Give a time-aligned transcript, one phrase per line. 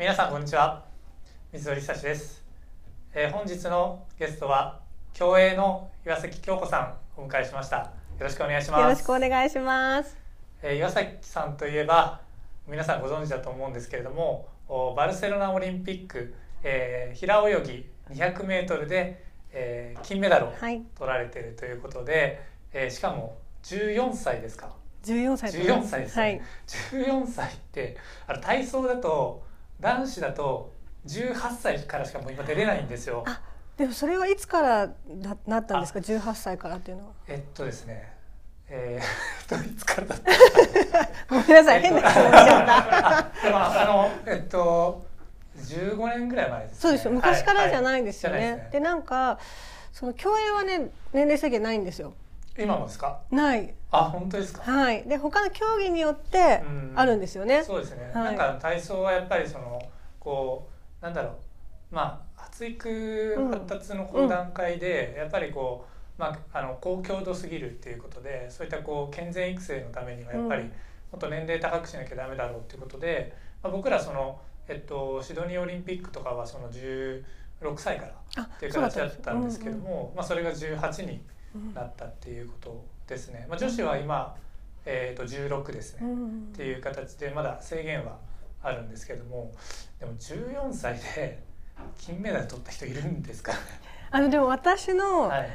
[0.00, 0.82] 皆さんこんにちは。
[1.52, 2.42] 水鳥久志です、
[3.12, 4.80] えー本日のゲストは
[5.12, 7.76] 競泳の岩崎京子さんをお迎えしました。
[7.76, 8.80] よろしくお願いします。
[8.80, 10.16] よろしくお願いします。
[10.62, 12.22] えー岩崎さんといえば
[12.66, 19.22] 皆さんご存知だと思うんですけれどもおバルセロナオリンピック、えー平泳ぎ 200m で、
[19.52, 22.40] えー金メダルをはい、取られているということで、
[22.72, 24.74] えーしかも14歳ですか
[25.04, 26.40] ？14歳14歳ですね、はい、
[27.12, 29.49] 14歳ってあの体操だと
[29.80, 30.72] 男子だと
[31.06, 33.24] 18歳からしかもう今出れないんですよ。
[33.26, 33.40] あ、
[33.76, 37.12] でもそれはいつからななったんですか、18歳からっていうのは。
[37.26, 38.12] えっとですね、
[38.68, 40.30] えー、えっといつからだった
[41.34, 43.18] ごめんなさい、変な質問しちゃった。
[43.18, 45.06] あ でもあのえっと
[45.56, 46.78] 15年ぐらい前です、ね。
[46.78, 48.38] そうですよ、昔からじゃないんですよね。
[48.38, 49.38] はいはいじゃないで、なんか、
[49.92, 52.12] その競泳はね、年齢制限ないんですよ。
[52.58, 53.20] 今もですか？
[53.30, 53.74] ない。
[53.90, 54.62] あ本当ですか？
[54.70, 56.92] はい、で、他の競技によってうん。
[56.96, 57.62] あるんですよね。
[57.64, 58.24] そうですね、はい。
[58.24, 59.80] なんか体操はやっぱりその
[60.18, 60.68] こ
[61.00, 61.94] うなんだろう。
[61.94, 62.88] まあ発育
[63.38, 65.86] うん発達のこう段階で、やっぱりこ
[66.18, 70.68] う、まあ、あの高強度すぎるっていうことでそういったこう健全育成のためにはやっぱり、うん。
[70.68, 77.24] もっと年齢高くしなきゃダメだろうっていうことで、まあ、僕らその、えっと、シドニーオリンピックとかはその16
[77.76, 81.20] 歳からあっていう形だったんですけどうんも、まあ、それが18にうん
[81.74, 83.46] なったっていうことですね。
[83.48, 84.36] まあ、女子は今、
[84.84, 88.18] えー、と16ですね、うんっていう形でまだ制限は
[88.62, 89.52] あるんですけども
[89.98, 91.42] でも14歳で
[91.98, 93.58] 金メダル取った人いるんですかね、
[94.10, 95.48] あのでも私のはい。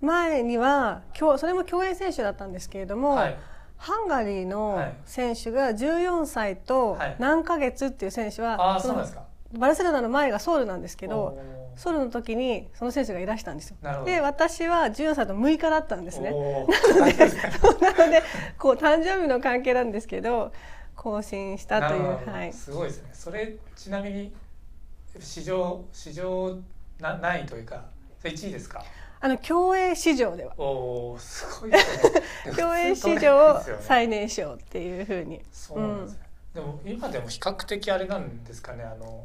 [0.00, 3.36] 前には、競それも競泳選手だったんですけれども、はい、
[3.76, 4.94] ハンガリーのはい。
[5.04, 7.16] 選手が14歳とはい。
[7.18, 9.24] 何ヶ月っていう選手は、ああそのそうなんですか。
[9.58, 11.38] バルセロナの前がソウルなんですけど
[11.80, 13.76] ソウルの時にその選手がいらしたんですよ。
[14.04, 16.30] で私は14歳と6日だったんですね。
[16.30, 17.14] なので
[17.96, 18.22] なので
[18.58, 20.52] こう誕生日の関係なんですけど
[20.94, 22.52] 更新したというはい。
[22.52, 23.08] すごいですね。
[23.14, 24.30] それちなみに
[25.18, 26.58] 史上史上
[27.00, 27.86] なないというか
[28.18, 28.84] それ1位ですか？
[29.22, 30.52] あの競泳史上では。
[30.58, 32.22] おおすごいですね。
[32.58, 35.40] 競泳史上最年少っていうふうに。
[35.50, 36.18] そうなんですね、
[36.52, 39.24] でも今でも比較的あれなんですかねあのわ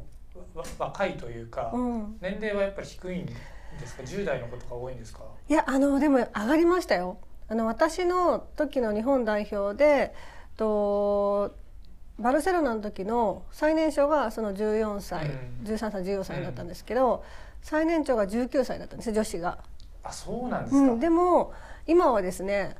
[0.78, 2.16] 若いというか、うん。
[2.20, 3.32] 年齢はやっぱり低いんで
[3.86, 5.20] すか？10代のことが多いんですか？
[5.48, 7.18] いやあのでも上がりましたよ。
[7.48, 10.14] あの私の時の日本代表で
[10.56, 11.54] と
[12.18, 15.66] バルセロナの時の最年少がその14歳、うん。
[15.66, 17.22] 13歳14歳だったんですけど、
[17.62, 19.58] 最年長が19歳だったんです女子が、
[20.02, 21.52] あそうなんですか、うん、でも
[21.86, 22.76] 今はですね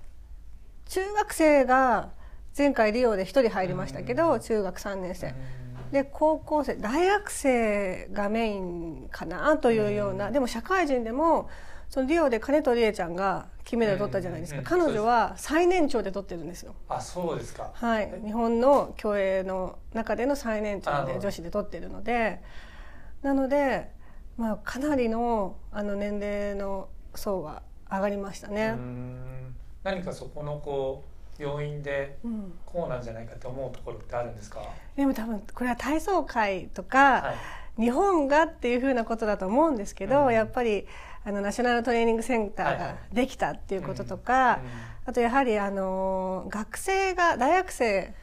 [0.86, 2.08] 中学生が
[2.56, 4.40] 前回リオで1人入りましたけど、うん。
[4.40, 5.34] 中学3年生、うん
[5.92, 10.32] で高校生大学生がメインかなというような、うん。
[10.32, 11.48] でも社会人でも
[11.88, 16.74] そのリオで金戸理恵ちゃんが金メダル取ったじゃないですか、うん彼女は最年長で取ってるんですよ。
[16.88, 17.70] あそうですか。
[17.74, 22.42] はい、日本の競泳の中での最年長で女子で取ってるので
[23.22, 23.90] なので、
[24.36, 28.70] まあ、かなりのあの年齢の層は上がりましたうね。
[28.70, 29.54] ん。
[29.84, 32.58] 何かそこのこう要因でうん。
[32.64, 34.60] こうなんじゃないかって思うところってあるんですか？
[34.96, 37.32] でも多分これは体操界とか、は
[37.78, 37.82] い。
[37.82, 40.32] 日本がっていうふうなことだと思うんですけど、うん。
[40.32, 40.86] やっぱり
[41.24, 43.14] あのナショナルトレーニングセンターがはいはい。
[43.14, 44.60] できたっていうこととか、
[45.04, 48.14] あとやはりあの学生が大学生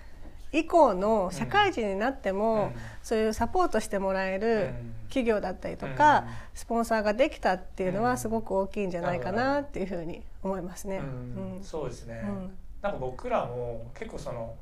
[0.51, 2.81] 以降の社会人になっても、うん。
[3.03, 4.94] そういうサポートしてもらえうるん。
[5.09, 6.28] 企業だったりとか、うん。
[6.56, 8.06] スポンサーができたっていうのうん。
[8.06, 10.97] はすごく大きいんじゃないかなっていうふうに思いますね。
[10.97, 11.56] うん。
[11.57, 11.63] うん。
[11.63, 14.53] そうですね、うんなんか僕らも結構その、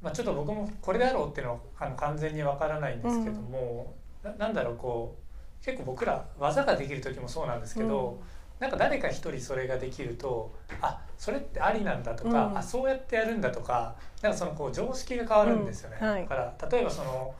[0.00, 5.16] まあ、ちょっと僕もこれだろうっていうのはあの完全にわからないんですけども、ななんだろうこ
[5.60, 8.22] う結構僕ら技ができる時もそうなんですけど、
[8.60, 12.58] なんか誰か一人それができるとあそれってありなんだとか、うん。
[12.58, 15.98] あそうやってやるんだとかなんかそのこう常識が変わるんですよね。
[16.00, 16.08] うん。
[16.08, 16.22] はい。
[16.22, 17.34] だから例えばその、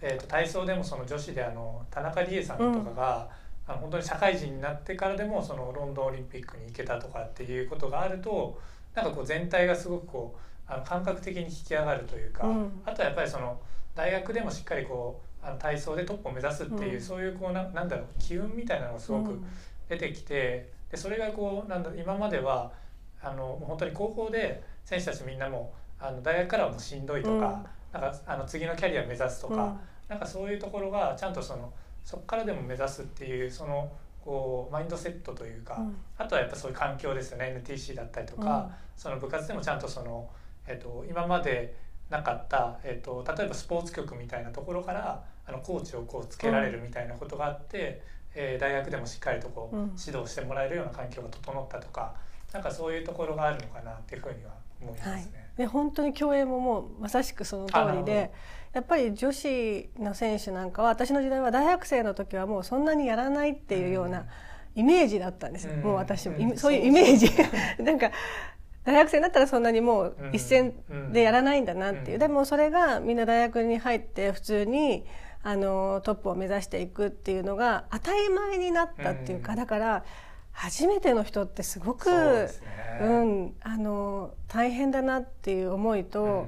[0.00, 3.28] えー、と体操でもその女子であの田中理恵さんとかが、
[3.66, 8.58] あの本当に社会人になってからでもそのロンドンオリンピックに行けたとかっていうことがあると
[8.96, 12.82] なんかこう全体がすごくこうあの感覚的に引き上がるというか、うん。
[12.84, 13.60] あとはやっぱりその
[13.94, 17.00] 大学でもしっかりこうあの体操でトップを目指すっていう、うん。
[17.00, 19.46] そういうこうななんだろう機運みたいなのがすごくうん。
[19.88, 22.72] 出てきて、でそれがこうなんだ今までは
[23.22, 29.76] あの本当に高校で選手たちみんなもあの大学からはもうしんどいとか,、なんかあの次のキャリア目指すとか、
[30.08, 31.72] なんかそういうところがちゃんとその
[32.04, 33.90] そこからでも目指すっていうその
[34.26, 35.96] こうマインドセットというか、うん。
[36.18, 37.62] あとはやっぱそういう環境ですよね。
[37.64, 40.28] NTC だったりとか、その部活でもちゃんとその、
[40.66, 41.76] えっと今まで
[42.10, 48.02] なかった、えっと例えばスポーツ局みたいなところからあのコーチをこうつけられるみたいなことがあって、
[48.34, 49.82] えー大学でもしっかりとこう、うん。
[49.98, 52.14] 指導してもらえるような環境が整ったとか
[52.52, 54.50] なんかそういうところがあるのかなっていうふうには
[54.82, 55.50] 思いますね。
[55.56, 58.32] で本当に競泳ももうまさしくその通りで
[58.76, 64.26] やっぱり女子の選手なんかは私の時代は大学生の時はもうそんなにやらないっていうような
[64.74, 65.80] イメージだったんですよ、うん。
[65.80, 66.58] もう私も、うん。
[66.58, 67.30] そういうイメージ。
[67.82, 68.10] なんか
[68.84, 70.74] 大学生になったらそんなにもう一戦
[71.10, 72.18] でやらないんだなっていう、うん。
[72.18, 75.06] でもそれがみんな大学に入って普通に
[75.42, 79.58] あのトップを目指していくっていうのが当たり前になったっていうか、うん。
[79.58, 80.04] だから
[80.52, 82.10] 初めての人ってすごく
[82.48, 86.46] そうん、あの大変だなっていう思いと、うん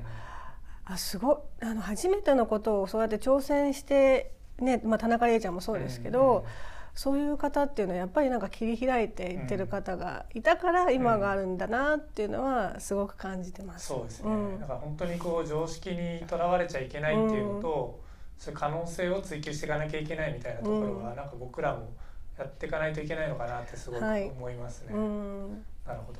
[0.88, 1.36] あすごい。
[1.64, 6.50] あの初めてのことをそうやって挑戦して、ねまあ、田中理恵ちゃんもそうですけど、うん
[6.98, 13.86] そういう方っていうのはやっぱりなんか切り開いていってる方がいたから今があるんだなっていうのはすごく感じてます。
[13.86, 14.60] そうですね、うん。
[14.60, 18.00] だから本当にこう常識にとらわれちゃいけないっていうのと、
[18.36, 21.16] そういう可能性を追求していかなきゃいけないみたいなところは、うん。
[21.16, 21.88] なんか僕らも
[22.36, 24.24] やっていかないといけないのかなってすごくはい。
[24.24, 24.92] 思いますね。
[24.92, 25.64] うん。
[25.86, 26.18] なるほど。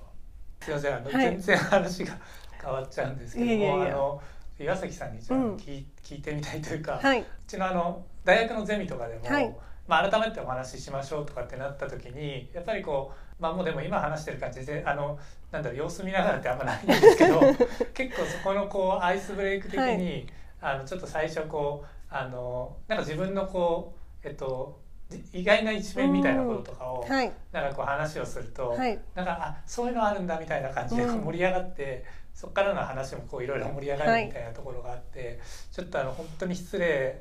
[0.60, 0.94] すいません。
[0.94, 1.12] あの、はい。
[1.24, 2.16] 全然話が
[2.62, 3.94] 変わっちゃうんですけども、いやいやいや。
[3.94, 4.22] あの
[4.58, 7.20] 岩崎さんにじゃ聞い聞いてみたいというか、はい。
[7.20, 9.54] うちのあの大学のゼミとかでも、はい。
[9.86, 15.18] まあ、改めてお話ししましょうとかってなった時にやっぱりこうまあもうでも今話してる感じであの
[15.50, 17.40] なんだろう様子見ながらってあんまないんですけど
[17.94, 20.28] 結構そこのこうアイスブレイク的に、
[20.60, 24.78] あのちょっと最初こうあのなんか自分のこうえっと
[25.08, 27.32] じ意外な一面みたいなこととかを、はい。
[27.50, 28.98] なんかこう話をすると、はい。
[29.14, 32.04] なんかあそういうのあるんだみたいな感じで盛り上がって、
[32.38, 35.40] そこからの話もこういろいろ盛り上がるみたいなところがあって、
[35.72, 37.20] ちょっとあの本当に失礼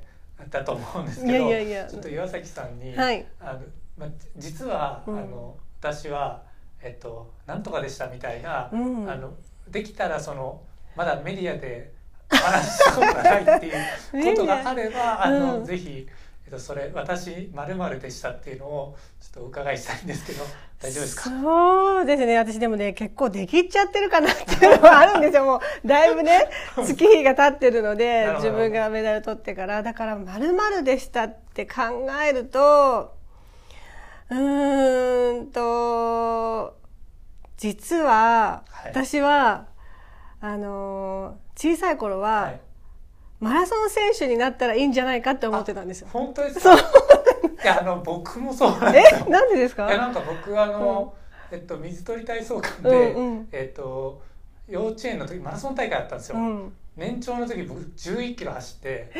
[0.51, 1.49] だと思うんですけど
[1.89, 3.25] ちょっと岩崎さんに、はい。
[3.39, 3.61] あの
[3.97, 5.17] まあ、実は、うん。
[5.17, 6.43] あの私は、
[6.83, 9.09] えっと、なんとかでしたみたいな、うん。
[9.09, 9.33] あの
[9.67, 10.61] できたらその
[10.95, 11.93] まだメディアで
[12.31, 15.65] お話ししたことがないっていうことがあれば、 あのうん。
[15.65, 16.07] ぜひ、
[16.47, 20.45] えっと、それ私まるでしたっていうのをちょっとお伺いしたいんですけど
[20.81, 21.23] 大丈夫ですか？
[21.29, 22.37] そうですね。
[22.37, 25.43] 私でもね結構できっちゃってるかなっていうのはあるんですよ。
[25.43, 29.83] もうだいぶね 月日が経ってるので自分がメダル取ってから。
[29.83, 31.81] だからまるでしたって考
[32.25, 33.13] えると
[34.29, 36.77] うーんと
[37.57, 38.91] 実ははい。
[38.91, 39.65] 私は、
[40.39, 42.59] あのー小さい頃は、はい
[43.39, 46.07] マラソン選手になったらいいんじゃないかって思ってたんですよ。
[46.11, 46.75] 本当ですか？
[46.75, 46.77] い
[47.65, 49.25] やあの僕もそうなんですよ。
[49.27, 49.87] えなんでですか？
[49.87, 51.13] いやなんか僕あの、
[51.51, 53.47] えっと水鳥体操館で、うんうん。
[53.51, 54.21] えっと
[54.67, 56.73] 幼稚園の時マラソン大会あったんですよ、うん。
[56.95, 59.11] 年長の時僕11キロ走って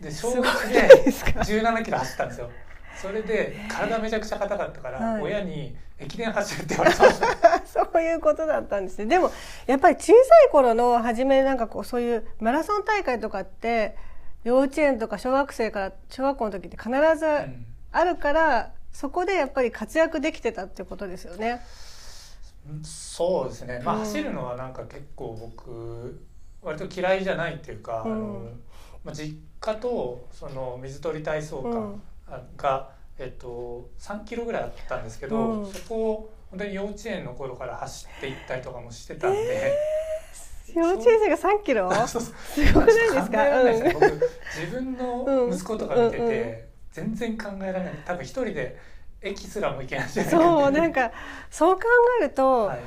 [0.00, 2.50] で小すごく1ないでですか？17キロ走ったんですよ。
[2.96, 5.22] それで体めちゃくちゃ硬かったから、はい。
[5.22, 9.06] 親に駅伝走るって言われてました そういうことだったんですね。
[9.06, 9.30] でも
[9.66, 10.12] やっぱり小さ
[10.46, 13.96] い頃の初めなんかこうそういうマラソン大会とかって
[14.44, 17.66] 幼稚園とか小学生から小学校の時って必ずうん。
[17.92, 21.60] あるから、そこでやっぱり活躍できてたってことですよね。
[22.82, 24.00] そうですね、まあ、うん。
[24.00, 26.20] 走るのはなんか結構僕
[26.60, 28.12] 割と嫌いじゃないっていうか、うん。
[28.12, 28.48] あの
[29.04, 32.02] まあ、実家とその水鳥体操館うん。
[32.56, 35.72] が、えっと、3キロぐらいあったんですけど、うん。
[35.72, 39.72] そこを本当に幼稚園の頃から走っていったりとかもしてたんで。
[40.74, 41.92] 幼稚園生が3キロ？
[42.06, 42.22] そう。
[42.22, 43.44] すごくないですか？
[44.60, 48.78] 自分の息子とか見てて、全然考えられない多分一人で
[49.20, 51.14] 駅すらも行けないんじゃうんないかそうなんか、か
[51.50, 51.82] そう考
[52.20, 52.78] えると、はい、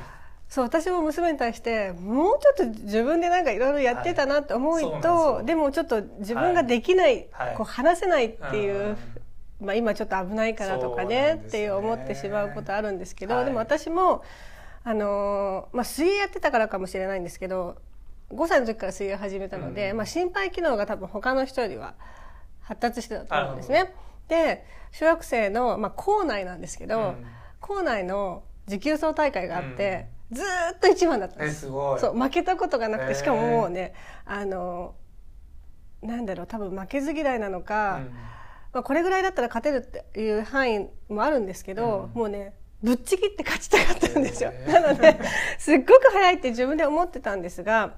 [0.48, 7.54] そう私も娘に対してもうちょっと自分でなんかいろいろやってたなって思うと、はいでもちょっと自分ができない、はい。
[7.56, 8.96] こう話せないっていう。
[9.60, 11.42] うんまあ、今ちょっと危ないからとかねね。
[11.46, 13.44] って思ってしまうことあるんですけど、はい。
[13.44, 14.22] でも私も、
[14.84, 17.76] あのーまあ、水泳やってたからかもしれないんですけど
[18.30, 21.94] 5歳の時から水泳を始めたので、うんまあ、心肺機能が多分他の人よりは
[22.60, 23.92] 発達してたと思うんですね。
[24.28, 27.26] で小学生の、まあ、校内なんですけど、うん。
[27.60, 31.62] 校内の持久走大会があって、ずーっと一番だったんえです。
[31.62, 33.94] そう負けたことがなくてしかももうね
[34.26, 34.94] あの
[36.02, 38.00] なんだろう多分負けず嫌いなのか、
[38.72, 39.80] まあ、これぐらいだったら勝てるっ
[40.12, 42.18] ていう範囲もあるんですけど、うん。
[42.18, 44.52] もうねぶっちぎって勝ちたかったんですよ。
[44.68, 45.18] なので
[45.58, 47.94] すっごく早いって自分で思ってたんですが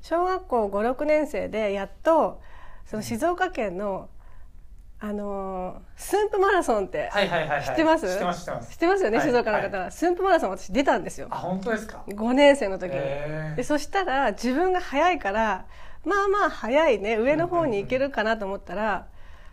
[0.00, 2.40] 小学校56年生でやっと
[2.86, 4.08] その静岡県の、
[5.00, 8.06] あのー寸譜マラソンって知ってます？
[8.06, 8.70] 知ってます知ってます。
[8.70, 11.26] 知ってますよね、はい静岡の方は、寸譜マラソン私出たんですよ。
[11.30, 13.56] あ本当ですか？5年生の時に。
[13.56, 15.66] でそしたら自分が早いから
[16.04, 19.08] まあまあ早いね上の方に行けるかなと思ったら、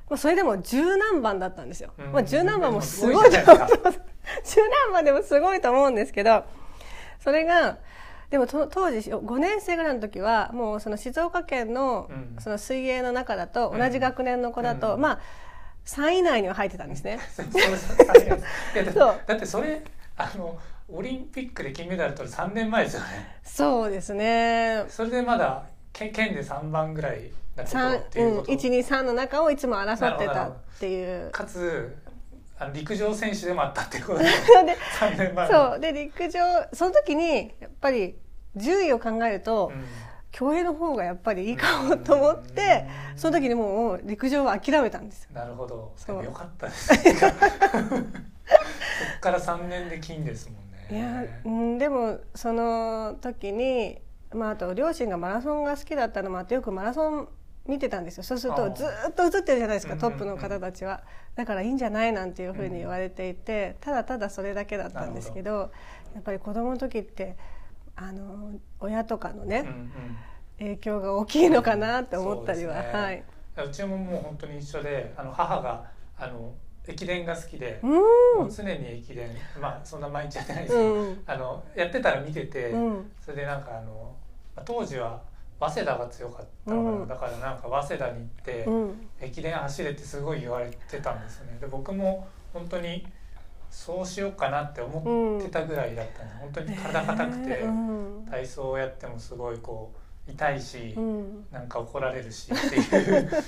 [0.10, 1.94] まあ、それでも十何番だったんですよ。
[1.98, 2.12] うん。
[2.12, 3.68] まあ、十何番もすごいいと思う。
[4.44, 6.46] 十何番でもすごいと思うんですけど
[7.20, 7.78] それが
[8.30, 12.36] でもと当時5年生ぐらいの時はもうその静岡県のうん。
[12.40, 15.02] その水泳の中だと同じ学年の子だと、うん。
[15.02, 15.20] まあ
[15.86, 17.20] 3位以内には入ってたんですね。
[17.32, 17.46] そう
[19.28, 19.82] だってそれ
[20.18, 20.58] あの
[20.90, 23.38] オリンピックで金メダル取る3年前ですよね。
[23.44, 24.86] そうですね。
[24.90, 31.32] それでまだ県県で3番ぐらいなところ三っていうこと、うん、123の中をいつも争ってたっていう。
[31.32, 31.98] かつ
[32.58, 34.20] あの陸上選手でもあったっていうこと。
[34.20, 34.32] でで
[35.00, 35.80] 3年前そう。
[35.80, 36.40] で陸上
[36.74, 38.18] その時にやっぱり
[38.56, 39.86] 順位を考えると、うん。
[40.32, 43.18] 競泳の方がやっぱりいいかもと思ってうん。
[43.20, 45.30] その時にもう陸上は諦めたんですよ。
[45.34, 45.94] なるほど。
[45.96, 46.16] そう。
[46.18, 50.74] でもよかったです そっから3年で金ですもんね。
[50.90, 54.00] いやうん、でもその時に、
[54.34, 57.28] まあ、あと両親がマラソンが好きだったのもあってよくマラソン
[57.68, 58.24] 見てたんですよ。
[58.24, 61.02] そうするとずーっと映ってるじゃないですかうんトップの方たちは。
[61.36, 65.72] だからいいんじゃないなんていうふうに言われていてただただそれだけだったんですけど
[66.14, 67.36] やっぱり子供の時って
[67.96, 69.92] あの親とかのねうんうん。
[70.60, 73.02] 影響が大きいのかなって思ったりは、そうですね。
[73.02, 73.24] はい。
[73.68, 75.86] うちももう本当に一緒であの母が
[76.18, 76.54] あの
[76.88, 78.02] 駅伝が好きで、うも
[78.42, 79.30] うん常に駅伝
[79.60, 81.24] まあそんな毎日やってないですけど、うん。
[81.26, 83.12] あのやってたら見てて、うん。
[83.20, 84.16] それでなんかあの
[84.56, 85.22] まあ当時は
[85.70, 87.08] 早稲田が強かったうん。
[87.08, 89.08] だからなんか早稲田に行って、うん。
[89.22, 91.58] 駅伝走れってすごい言われてたんですよね。
[91.60, 93.06] で僕も本当に
[93.70, 98.28] そうしようかなって思ってたぐらいだったんで、本当に体硬くて、ねうん。
[98.30, 99.92] 体操をやってもすごいこ
[100.28, 101.46] う痛いし、うん。
[101.52, 103.44] なんか怒られるしっていういうので、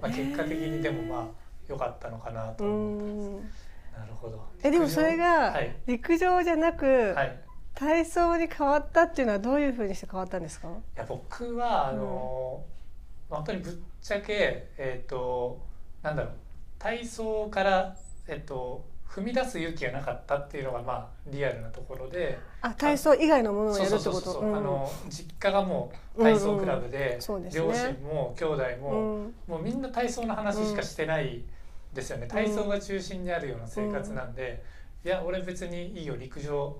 [0.00, 1.26] まあ、結果的にでもまあ
[1.68, 3.28] 良かったのかなとう思ってます。
[3.28, 4.00] ん。
[4.00, 4.42] なるほど。
[4.62, 5.76] えでもそれがはい。
[5.86, 7.40] 陸上じゃなくはい。
[7.74, 10.68] 体操に変わったっていうのはどういうふうにして変わったんですか？
[10.68, 12.62] いや僕はあの、
[13.28, 15.58] 本当にぶっちゃけえっ、と
[16.02, 16.32] なんだろう
[16.78, 17.96] 体操から
[18.28, 22.38] えっ、と踏み出す勇気がなかったっていうのがまあリアルなところで。
[22.62, 27.64] あ体操以外のものをそうやるってこそうそうそう、とあの実家がもう体操クラブで,、そうですね。
[27.64, 29.34] 両親も兄弟も、うん。
[29.48, 31.42] もうみんな体操の話しかしてない
[31.94, 34.62] ですよね、体操が中心にあるような生活なんで、
[35.04, 36.76] いや俺別にいいよ陸上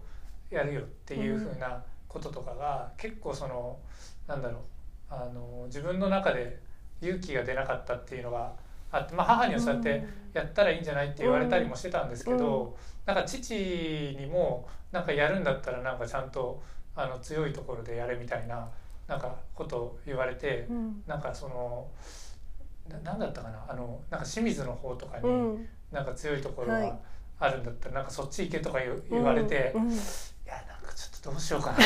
[0.50, 3.78] やるよっていうふうなこととかが、結構その
[4.26, 4.60] なんだろう
[5.08, 6.60] あの自分の中で
[7.00, 8.52] 勇気が出なかったっていうのが
[8.92, 10.04] あって、まあ、母にはそうやって
[10.34, 12.76] やったらいいんじゃないって言われたりもしてたんですけど、
[13.06, 16.62] なんか父にもなんかやるんだったらなんかちゃんと
[16.94, 18.68] あの強いところでやれみたいな
[19.08, 20.66] なんかことを言われて。
[20.68, 21.02] うん。
[21.06, 21.88] なんかその
[22.88, 25.68] ななんだったかなあのなんか清水の方とかにうん。
[25.92, 26.82] なんか強いところはい。
[26.82, 26.96] が
[27.40, 28.78] あるんだったら、なんかそっち行けとか
[29.10, 29.74] 言われて、
[30.94, 31.78] ちょっとどうしようかな。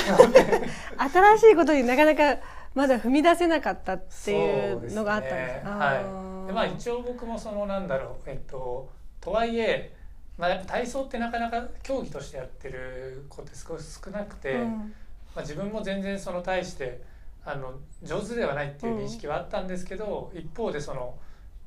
[1.09, 2.39] 新しいことになかなか
[2.75, 5.97] まだ踏み出せなかったっていうのがあったんですねあはい。
[5.99, 9.95] ーでまあ一応僕もそのなんだろうえっととはいえ、
[10.37, 14.95] まあ、体操ってなかなか競技としてやってる子って少し少なくて、うん。
[15.35, 17.03] まあ、自分も全然その対して
[17.45, 21.15] あの上手ではないっていう認識はあったんですけど、一方でその、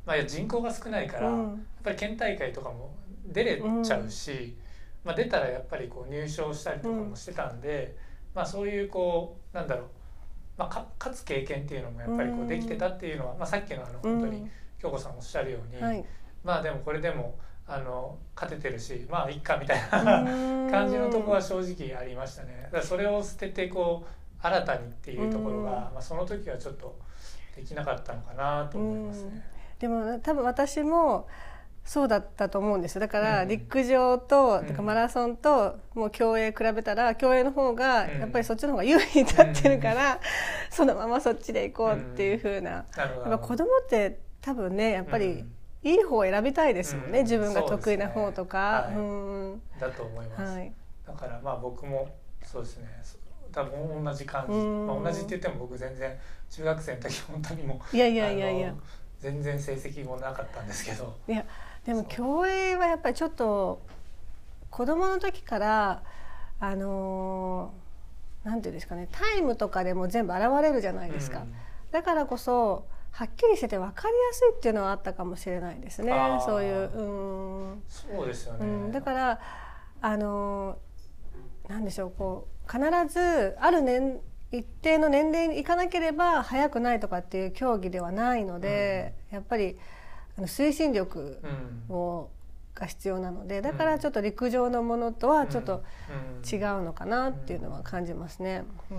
[0.05, 4.55] まあ、人口が少ないから、やっうんぱり県大会とかも出れちゃうし、
[5.07, 7.95] まあ、出たらやっぱりこう入賞したりとかもしてたんで、
[8.35, 9.85] まあ、そういうこうなんだろう、
[10.57, 12.47] まあ、か勝つ経験っていうのもやっぱりこううん。
[12.49, 14.45] できてたっていうのは、まあ、さっきのあの本当に
[14.79, 16.05] 京子さんおっしゃるように、はい。
[16.43, 20.57] まあでもこれでもあの勝ててるしまあいっかみたいな。
[20.69, 22.69] 感じのところは正直ありましたね。
[22.71, 25.73] だそれを捨ててこう新たにっていうところが、うん。
[25.73, 26.97] まあその時はちょっと
[27.55, 29.43] できなかったのかなと思いますね。
[29.79, 31.27] でも多分私も
[31.87, 34.67] そうだったと思うんですだからうん陸上と、うん。
[34.67, 38.19] とかマラソンともう競泳比べたら競泳の方がうん。
[38.19, 40.19] やっぱりそっちの方が優位に立ってるから、
[40.69, 43.31] そのままそっちで行こうっていう風な、なるほど。
[43.31, 45.53] やっぱ子供って多分ねやっぱりうん。
[45.83, 47.23] いい方を選びたいですもんね、うん。
[47.23, 48.89] 自分が得意な方とか。
[48.93, 49.61] そうん。
[49.79, 50.53] だと思います。
[50.57, 50.73] はい。
[51.05, 52.13] だからまあ僕も
[52.43, 52.99] そうですね。
[53.01, 53.17] そ
[53.53, 54.53] 多分同じ感じ。
[54.53, 54.87] うん。
[54.87, 56.13] まあ同じって言っても僕全然
[56.49, 58.73] 中学生の時本当にもういやいやいやいや
[59.19, 61.15] 全然成績もなかったんですけど。
[61.27, 61.45] いや
[61.85, 63.81] でも競泳はやっぱりちょっと
[64.69, 66.03] 子供の時から
[66.59, 67.87] あのー
[68.47, 71.53] なんていうんですかねタイムとかでも全部現れるじゃないですか、うん。
[71.91, 76.13] だからこそはっきりしてて分かりやすいっていうのはあったかもしれないですね。
[76.45, 78.65] そういううん、そうですよね。
[78.65, 79.39] うん、だから
[80.01, 82.79] あのーなんでしょうこう必
[83.13, 84.21] ずある年
[84.51, 89.77] 一定の年齢に行かなければ速くないとかっていう競技ではないので、やっぱり
[90.37, 91.39] あの推進力
[91.89, 91.95] うん。
[91.95, 92.29] を
[92.75, 96.59] が必要なのでだからちょっと陸上のものとはちょっとうん。
[96.59, 98.63] 違うのかなっていうのは感じますね。
[98.91, 98.97] うん。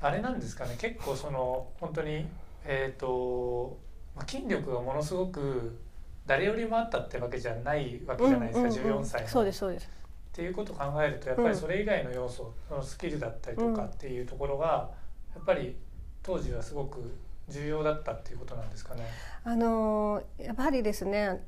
[0.00, 0.76] あれなんですかね。
[0.78, 2.26] 結構その本当に
[2.64, 3.76] えっ、と
[4.16, 5.78] まあ筋力がものすごく
[6.26, 9.28] 誰よりもあったってわけじゃないわけじゃないですか、うんうんうん14歳の。
[9.28, 9.97] そうですそうです。
[10.38, 14.88] っていうことを考えるとやっぱりそれ以外の要素、そのスキルだったりとかっていうところが
[15.34, 15.74] やっぱり
[16.22, 17.12] 当時はすごく
[17.48, 19.04] 重要だったっていうことなんですかね。
[19.42, 21.44] あのーやはりですね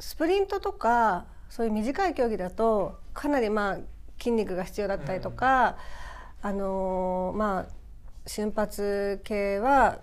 [0.00, 3.78] スプリントとかそういう短い競技だとかなりまあ
[4.18, 5.76] 筋肉が必要だったりとか、
[6.42, 7.72] うん、あのまあ
[8.26, 10.00] 瞬発系は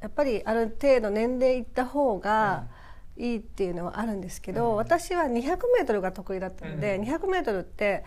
[0.00, 2.68] やっぱりある程度年齢いった方が
[3.18, 8.04] いいっていうのはあるんですけど、うん、私は 200m が得意だったので、うん、200m って、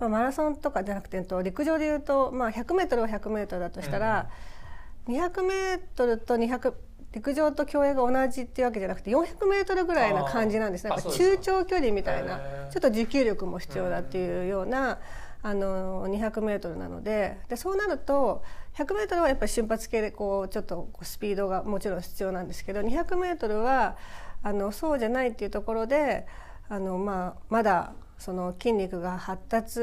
[0.00, 4.28] まあ、マラソンとかじゃなくて陸上でいうと、まあ、100m は 100m だとしたら、
[5.06, 6.72] うん、200m と200
[7.12, 10.92] 陸上と競泳が同じっていうわけじゃなくて 400m ぐらいな感じなんですね。
[11.16, 12.38] 中長距離みたいな
[12.70, 14.98] ちょっと持久力も必要だっていうような、
[15.42, 18.42] あの 200m なのででそうなると
[18.74, 23.96] 100m はやっぱり瞬発系でこうちょっとスピードがもちろん必要なんですけど 200m は
[24.42, 26.26] あのそうじゃないっていうところで
[26.68, 29.80] あの、まあ、まだその筋肉が発達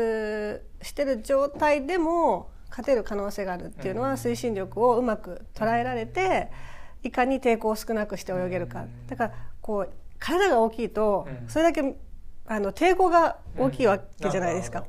[0.82, 6.50] してる状態でも勝てる可能性があるっていうのは推進力をうまく捉えられて
[7.04, 8.86] いかに抵抗を少なくして泳げるか。
[9.08, 11.96] だからこう体が大きいとそれだけ
[12.48, 14.86] あの抵抗が大きいわけじゃないですか。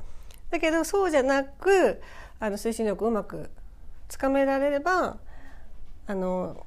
[0.49, 2.01] だけどそうじゃなく
[2.39, 3.49] あの推進力をうまく
[4.07, 5.17] つかめられれば
[6.07, 6.64] あの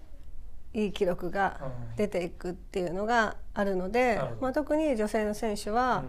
[0.74, 1.60] いい記録が
[1.96, 6.04] 出ていくっていうのがあるので、うん、まあ、特に女性の選手は、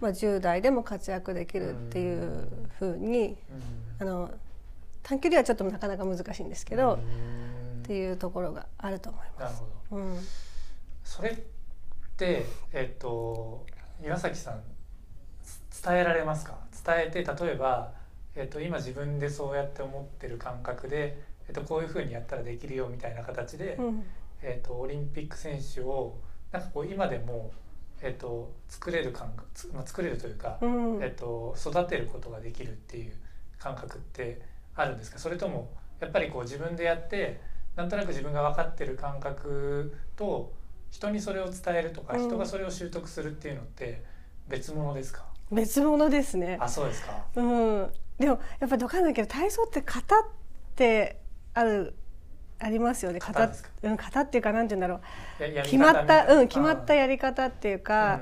[0.00, 3.36] うん、まあ、10代でも活躍できるっていうふうに、
[4.00, 4.30] あの
[5.02, 6.98] 短距離はちょっとなかなか難しいんですけど、
[7.82, 9.62] っていうところがあると思います。
[9.90, 10.18] うん、
[11.04, 11.36] それっ
[12.16, 13.64] て、えっと、
[14.04, 14.60] 岩崎さん
[15.82, 16.58] 伝えられますか？
[16.84, 17.92] 伝えて例えば、
[18.34, 24.04] えっと、今自分でそうやって思ってる感覚でえっと、こういうふうにやったらできるよみたいな形で、うん、
[24.42, 26.18] えっと、オリンピック選手を
[26.52, 27.50] なんかこう今でも、
[28.00, 33.12] えっと、作れる感覚、まあ、作れるというか、うん、えっと、育てることができるっていう
[33.58, 34.40] 感覚って
[34.76, 35.18] あるんですか？
[35.18, 37.40] それともやっぱりこう自分でやって
[37.74, 40.52] なんとなく自分が分かってる感覚と
[40.90, 44.04] 人にそれを伝えるとか、うん、人がそれを習得するっていうのって
[44.48, 45.24] 別物ですか？
[45.50, 46.56] 別物ですね。
[46.60, 50.22] あそうですか、うん、でもやっぱり分かんないけど体操って型っ
[50.76, 51.20] て
[51.58, 51.94] ある
[52.60, 53.18] ありますよね。
[53.20, 53.50] 型
[53.82, 55.00] うん型っていうかなんて言うんだろ
[55.40, 55.62] う。
[55.62, 58.20] 決まったうん決まったやり方っていうか、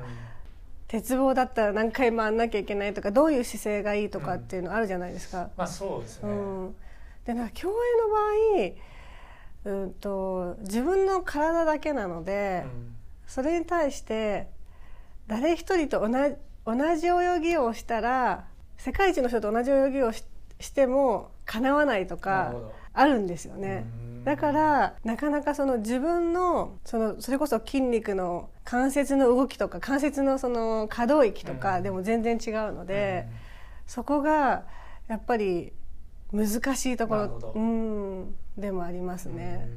[0.88, 5.50] 鉄棒だったら何回回んなきゃいけないとかどういう姿勢がいいとかっていうのあるじゃないですか。
[5.56, 6.30] まあそうですね。
[6.30, 6.76] うん、
[7.24, 7.72] でな競泳
[9.64, 12.94] の場合、うんと自分の体だけなので、うん、
[13.26, 14.48] それに対して
[15.26, 16.34] 誰一人と同じ
[16.64, 20.24] 同じ泳ぎをしたら世界一の人と同じ泳ぎをし
[20.58, 22.54] してもかなわないとか。
[22.96, 23.86] あるんですよね。
[24.24, 33.28] だからなかなかその自分のそのそれこそ筋肉の関節の動きとか関節のその可動域とかでも全然違うので、
[33.86, 34.64] そこが
[35.06, 35.72] やっぱり
[36.32, 39.68] 難しいところうんでもありますね。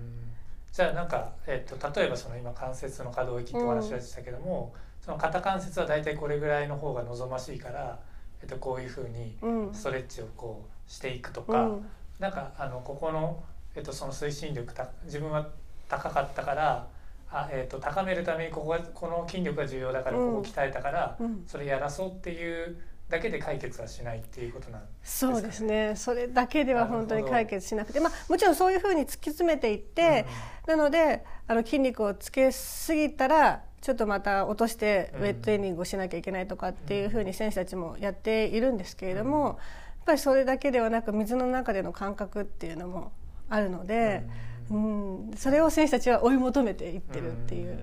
[0.72, 8.00] じゃあなんか、えっと、例えばその今関節の可動域ってお話でしたけども、うん、その肩関節は大体これぐらいの方が望ましいから、
[8.42, 9.38] えっと、こういうふうに
[9.74, 11.86] ストレッチをこうしていくとか、うん、
[12.20, 13.44] なんかあのここの、
[13.76, 15.48] えっと、その推進力た自分は
[15.88, 16.88] 高かったから
[17.32, 22.78] あ、えっと、高めるためにここがこの筋力が重要だからここ鍛えたから、うん、それやらそうっていう
[23.10, 25.94] だけで解決はしないっていうことなんですか、ね、そうですね。
[25.96, 30.28] それだけでは本当に解決しなくてまあもちろんそういうふうに突き詰めていって、
[30.68, 39.58] うん、なのであの筋肉をつけすぎたらちょっとまた落としてウェットトレーニングをしなきゃいけないとかっていうふうに選手たちもやっているんですけれども、
[40.06, 43.12] ぱりそれだけではなく水の中での感覚っていうのも
[43.50, 44.24] あるので、
[44.70, 47.80] うん、それを選手たちは追い求めていってるっていう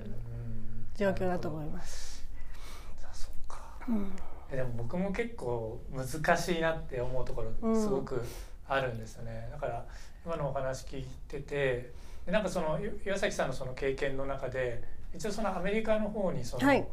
[0.96, 2.24] 状況だと思います。
[3.12, 3.29] そ
[3.88, 4.12] うん、
[4.50, 8.22] でも僕も結構難しいなって思うところすごく
[8.68, 9.48] あるんですよね。
[9.52, 9.85] だから
[10.24, 11.92] 今のお話聞いてて
[12.26, 14.83] なんかその岩崎さんのその経験の中で
[15.14, 16.85] 一応そのアメリカの方にその、はい、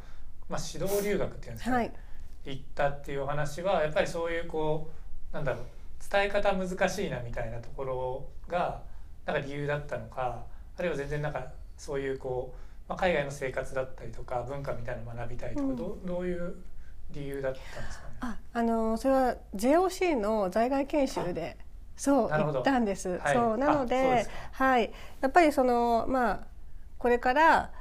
[0.49, 1.91] まあ、指導留学っていうんですかね、はい、
[2.45, 5.02] 行ったっていうお話はやっぱりそういうこう
[5.33, 5.65] なんだろう
[6.11, 8.81] 伝え方難しいなみたいなところが
[9.25, 10.43] なんか理由だったのか
[10.77, 16.55] あるいは全然なんかそういうこう、まあ、海外の生活だったりとか文化みたいなの学びたいとか、うん、どどういう
[17.11, 18.13] 理由だったんですかね？
[18.21, 21.57] ああのそれは JOC の在外研修で
[21.95, 23.17] そう行ったんです。
[23.17, 24.91] はい、そうなのではい。
[25.21, 26.47] やっぱりそのまあ
[26.97, 27.71] これから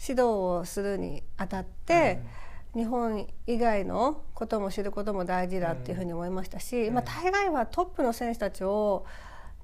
[0.00, 2.45] 指導をするにあたって、うん
[2.76, 9.06] 日本以外のことも知ることも大事だっていうふうに思いましたし、うん、まあ、大概はトップの選手たちを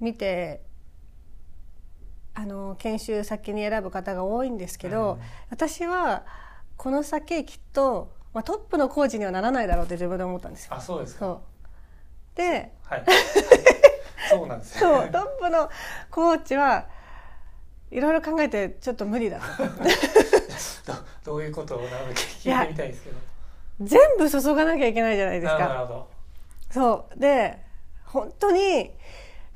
[0.01, 0.63] 見て
[2.33, 5.21] あの研修先に選ぶ方が多いんですけど、うん、
[5.51, 6.25] 私は
[6.79, 10.75] この先きっと、まあ、トップのコーチにはならないだろうって自分で思ったんですよ。
[10.75, 11.39] あそうですか。
[12.35, 13.05] で、はい、
[14.31, 15.69] そうなんです、ね、そうトップの
[16.11, 16.87] コーチは
[17.91, 19.39] いろいろ考えてちょっと無理だ
[21.25, 23.17] どういうことをなんか聞いてみたいですけど。
[23.81, 25.79] 全部注がなきゃいけないじゃないですなるか。
[25.87, 26.09] ほど。
[26.71, 27.19] そう。
[27.19, 27.59] で
[28.05, 28.91] 本当に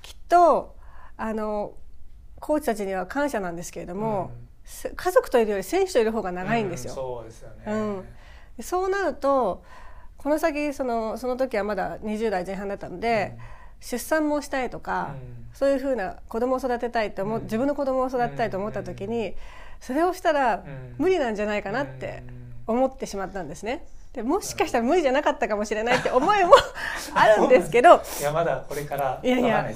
[0.03, 0.75] きっと
[1.17, 1.75] あの
[2.41, 4.31] コーチたちには感謝なんですけれども、
[4.65, 6.93] せ家族といるより選手といる方が長いんですよ。
[6.93, 8.05] うそうですよね、うん。
[8.63, 9.63] そうなると
[10.17, 13.39] この先そのその時はまだ20代前半だったので、
[13.81, 15.15] 出産もしたいとか、
[15.53, 17.45] そういうふうな子供を育てたいと思う、うん。
[17.45, 19.35] 自分の子供を育てたいと思った時に、
[19.81, 20.95] それをしたらうん。
[20.99, 22.23] 無理なんじゃないかなって
[22.67, 23.87] 思ってしまったんですね。
[24.13, 26.55] でもしかしたら無理じゃなかったかもしれないって思いも
[27.15, 28.01] あるんですけど。
[28.21, 29.69] いやまだこれからいやいや。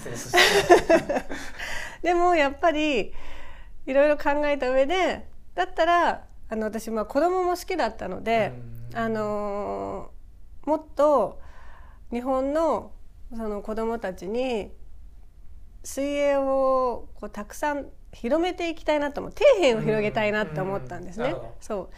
[2.02, 3.12] でもやっぱり
[3.86, 8.52] いろいろ考えた上でだったらあの私まあ子供も好きだったので、
[8.92, 8.98] うん。
[8.98, 10.20] あのー
[10.66, 11.40] もっと
[12.12, 12.92] 日本の
[13.34, 14.70] その子供たちに
[15.82, 19.32] 水泳をこうたくさん広めていきたいなと思う。
[19.32, 21.34] 底辺を広げたいなって思ったんですね。
[21.60, 21.90] そ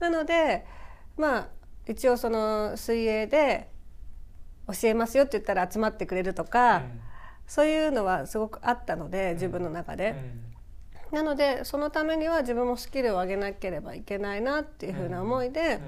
[0.00, 0.02] う。
[0.02, 0.66] なので
[1.16, 1.48] まあ
[1.86, 3.70] 一応その水泳で
[4.66, 6.82] 教えますよって言ったら集まってくれるとか、
[7.46, 10.14] そういうのはすごくあったので自分の中で。
[11.10, 15.80] なのでそのためには自分もスキルを上げなければいけないなっていうふうな思いで、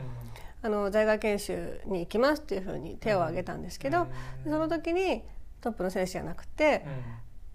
[0.63, 4.09] あの在学研修に行きますっていうふうに手を挙げたんですけど、
[4.43, 5.23] その時に
[5.61, 6.85] トップの選手じゃなくて、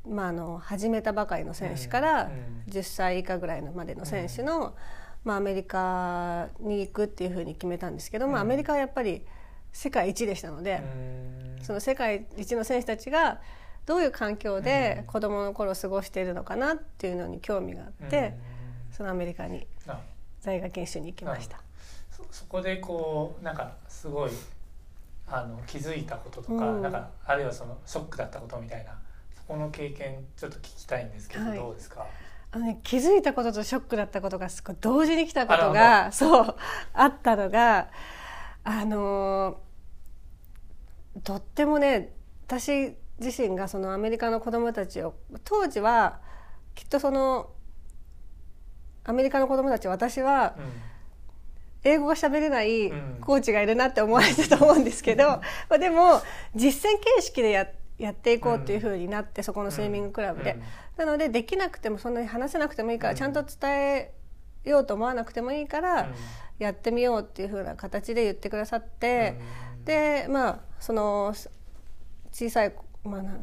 [0.10, 2.32] まあ、あの始めたばかりの選手から
[2.68, 4.76] 10歳以下ぐらいのまでの選手の、
[5.24, 9.24] まあ、アメリカに行くっていうふうに決めたんですけど、まあ、アメリカはやっぱり
[9.72, 10.82] 世界一でしたので、
[11.62, 13.40] その世界一の選手たちが
[13.86, 18.36] どういう環境で子どもの頃過ごしているのかなっていうのに興味があって、
[18.92, 19.68] そのアメリカに
[20.42, 21.62] 在学研修に行きました。
[22.12, 24.32] そそこでこうなんかすごい
[25.28, 26.82] あの気づいたこととか、うん。
[26.82, 28.92] なんかあるいはそのショックだったことみたいな。
[28.92, 28.98] そ
[29.48, 31.58] この経験ちょっと聞きたいんですけど、はい。
[31.58, 32.06] どうですか？
[32.52, 36.56] あのね、気づいたこととショックだったことがすごい同時に来たことが そう
[36.94, 37.90] あったのが
[38.64, 42.14] あのーとってもね
[42.46, 46.20] 私自身がそのアメリカの子供たちを当時は
[46.76, 47.50] きっとその
[49.04, 50.56] アメリカの子供たち私は
[51.84, 53.18] 英語が喋れないうん。
[53.22, 56.22] コーチがいるなって思われてたと思うんですけど、まあでも
[56.56, 60.62] 実践形式でややっていこうっていうふうになって、そこのスイミングクラブで、うん。
[60.98, 64.14] なのでできなくてもそんなに話せなくてもいいから、うんちゃんと伝え
[64.64, 66.14] ようと思わなくてもいいから、うん。
[66.60, 69.40] やってみようっていうふうな形で言ってくださって、
[69.80, 69.86] うん。
[69.86, 71.34] でまあその
[72.32, 73.40] 小さい、まあなえっ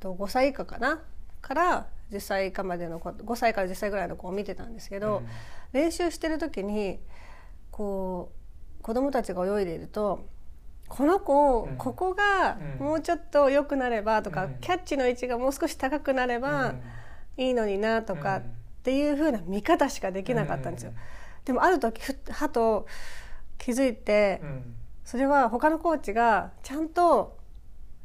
[0.00, 1.02] と、5歳以下かな？
[1.40, 5.26] から10歳以下までの子5歳から10歳ぐらいの子を見てたんですけど、うん。
[5.72, 6.98] 練習してる時に
[7.70, 8.32] こ
[8.80, 10.26] う子供たちが泳いでいると
[10.88, 11.76] この子、うん。
[11.76, 12.86] ここがうん。
[12.86, 14.54] もうちょっと良くなればとか、うん。
[14.60, 16.74] キャッチの位置がもう少し高くなれば
[17.36, 18.50] いいのになとかっうん。
[18.82, 20.92] ていう風な見方しかできなかったんですよ。
[21.44, 22.86] でもある時はと
[23.58, 24.74] 気づいて、うん。
[25.04, 27.36] それは他のコーチがちゃんと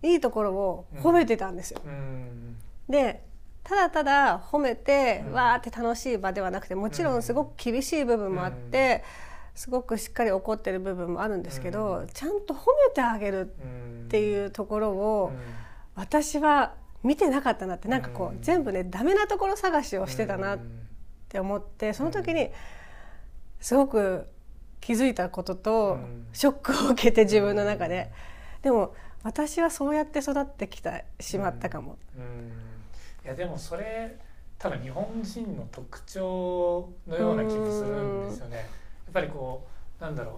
[0.01, 1.81] いいところを褒めてたんですよ。
[1.85, 2.57] うん。
[2.89, 3.23] で
[3.63, 5.33] ただただ褒めて、うん。
[5.33, 9.03] わーって楽しい場ではなくてもちろんすごく厳しい部分もあって、
[9.55, 12.07] すごくしっかり怒ってる部分もあるんですけど、うん。
[12.07, 14.05] ちゃんと褒めてあげるうん。
[14.05, 15.39] っていうところを、うん。
[15.95, 18.41] 私は見てなかったなってなんかこう、うん。
[18.41, 20.79] 全部ねダメなところ探しをしてたなっうん
[21.29, 22.49] て思ってその時に
[23.59, 24.27] すごく
[24.81, 26.27] 気づいたこととうん。
[26.33, 28.11] ショックを受けて自分の中で、
[28.61, 31.97] でも私はそうやって育ってきたしまったかも。
[32.17, 32.51] うん。
[33.23, 34.17] いやでもそれ
[34.57, 38.65] 多分日本人の特徴のような気もするんですよね。
[39.13, 39.67] やっぱりこ
[39.99, 40.33] うなんだろう、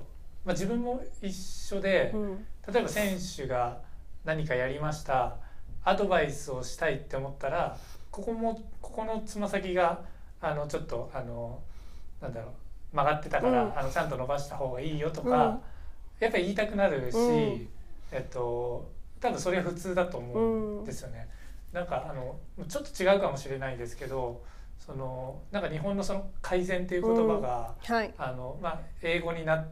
[0.47, 2.45] まあ、自分も一緒で、うん。
[2.71, 3.79] 例えば選手が
[4.25, 5.37] 何かやりました。
[5.83, 7.77] アドバイスをしたいって思ったら
[8.11, 10.01] ここもここのつま先が
[10.41, 11.61] あのちょっとあの
[12.21, 12.95] なんだろう。
[12.95, 13.79] 曲がってたから、うん。
[13.79, 15.59] あのちゃんと伸ばした方がいいよとか、うん。
[16.19, 17.67] やっぱり言いたくなるし、うん。
[18.11, 21.27] えっと多分それは普通だと思うんですよね。
[21.71, 24.43] なんかあのちょっと違うかもしれないですけど
[24.85, 28.13] そのなんか日本のその改善っていう言葉が、はい。
[28.17, 29.67] あのまあ、英語にな,、っ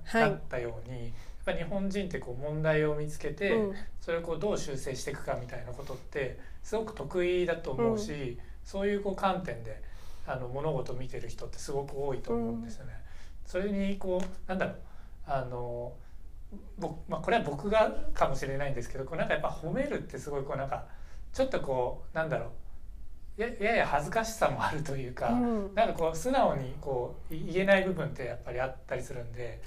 [0.50, 1.12] たようにやっ
[1.46, 3.76] ぱり日本人ってこう問題を見つけて、うん。
[4.02, 9.82] それをこうどう修正していくかみたいなことってすごく得意だと思うし、そういうこう観点で
[10.26, 12.94] あの物事を見てる人ってすごく多いと思うんですよね。
[13.46, 14.76] それにこうなんだろう
[15.28, 15.94] あの
[16.78, 20.86] 僕、まあ、これは僕がかもしれないんですけどこうなんかやっぱ褒めるってすごいこうなんか
[21.34, 22.50] ちょっとこうなんだろう
[23.38, 25.30] ややや恥ずかしさもあるというか。
[25.30, 29.60] うんなんかこう素直にこうい言えない部分ってやっぱりあったりするんで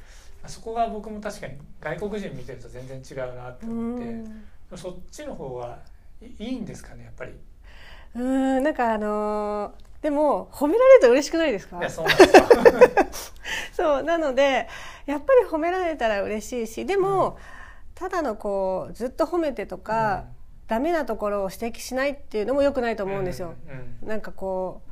[0.47, 4.45] そこが僕も確かに外国人見てると全然違うなってう思って、ん
[4.77, 5.79] そっちの方は
[6.23, 7.33] いいいんですかねやっぱり？
[8.15, 11.79] うんなんかあのーでも褒められると嬉しくないですか？
[11.79, 12.45] いやそうなんですよ。
[13.75, 14.69] そうなので
[15.07, 17.35] やっぱり褒められたら嬉しいしでも、うん、
[17.95, 20.36] ただのこうずっと褒めてとか、うん、
[20.69, 23.55] ダメなところを指摘しないっていうのも良くないと思うんですよ。
[24.03, 24.91] うん、なんかこう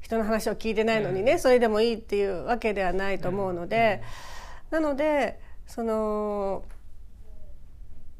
[0.00, 4.02] 人の話を聞いてないのにね、それでもいいっていうわけではないと思うので、
[4.70, 6.64] なのでその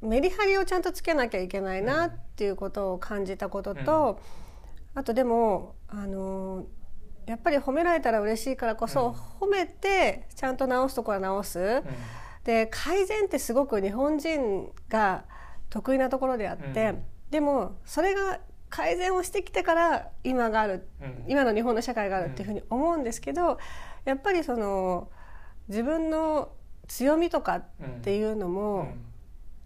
[0.01, 4.21] メリハリをちゃんとつけなきゃいけないなっていうことを感じたことと、
[4.95, 6.67] あとでもあの
[7.27, 11.83] やっぱり褒められたら嬉しいからこそ、褒めてちゃんと直すところは直す。
[12.45, 15.25] で改善ってすごく日本人が
[15.73, 16.95] 得意なところであって、
[17.31, 20.87] でもそれが改善をしてきてから今がある、
[21.27, 23.59] 今の日本の社会があるっていうふうに思うんですけど
[24.05, 25.09] やっぱりその
[25.69, 26.53] 自分の
[26.89, 27.65] 強みとかっ
[28.03, 28.93] ていうのも、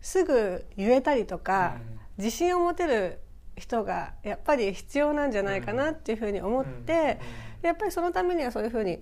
[0.00, 1.78] すぐ言えたりとか、
[2.18, 3.18] 自信を持てる
[3.56, 7.18] 人がやっぱり必要なんじゃないかなっていうふうに思って、
[7.62, 9.00] やっぱりそのためにはそういうふうに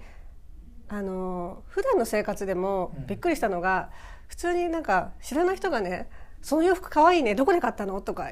[0.88, 3.90] あの普段の生活でもびっくりしたのが、
[4.28, 6.08] 普通になんか知らない人がね
[6.44, 7.34] 「その洋服かわいいね。
[7.34, 8.30] どこで買ったの?」とか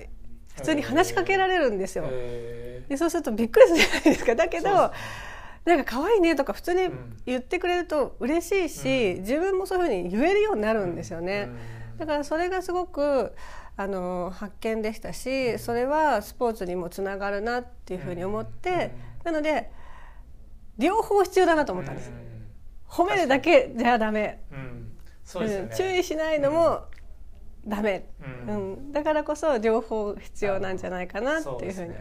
[0.54, 2.04] 普通に話しかけられるんですよ。
[2.88, 4.34] でそうするとびっくりするじゃないですか。
[4.34, 4.70] だけど、
[5.64, 6.90] なんか可愛いねとか普通に
[7.24, 11.48] 言ってくれると嬉しいし、自分もそういうふうに言えるようになるんですよね。
[11.96, 13.32] だからそれがすごく
[13.76, 18.90] あの発見でしたしそれはスポーツにもつながるなっていうふうに思って、
[19.24, 19.70] なので
[20.76, 22.12] 両方必要だなと思ったんです。
[22.88, 24.42] 褒めるだけじゃダメ、
[25.40, 26.84] ね、注意しないのも
[27.66, 28.08] ダメ、
[28.48, 31.94] うん、だからこそ両方必要なんじゃないかなっていうふうに。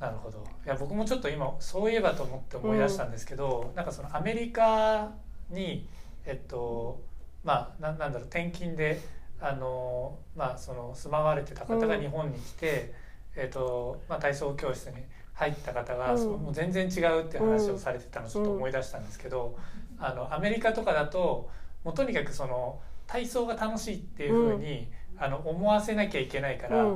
[0.00, 0.42] なるほど。
[0.64, 5.12] いや僕もちょっと今そういえばと思って思い出したんですけど、うん、なんかそのアメリカ
[5.50, 5.86] に
[6.24, 7.02] えっと
[7.44, 9.00] まあななんだろう転勤で
[9.40, 12.94] あの、まあ、その住まわれてた方が日本に来て、
[13.36, 14.96] うん、えっとまあ、体操教室に
[15.34, 19.58] 入った方が、うん、もう全然違うって話をされてたのをちょっと思い出したんですけど、
[19.98, 21.48] うん、あのアメリカとかだと
[21.84, 26.86] もうとにかくその体操が楽しいっていうふうに、あの思わせなきゃいけないから。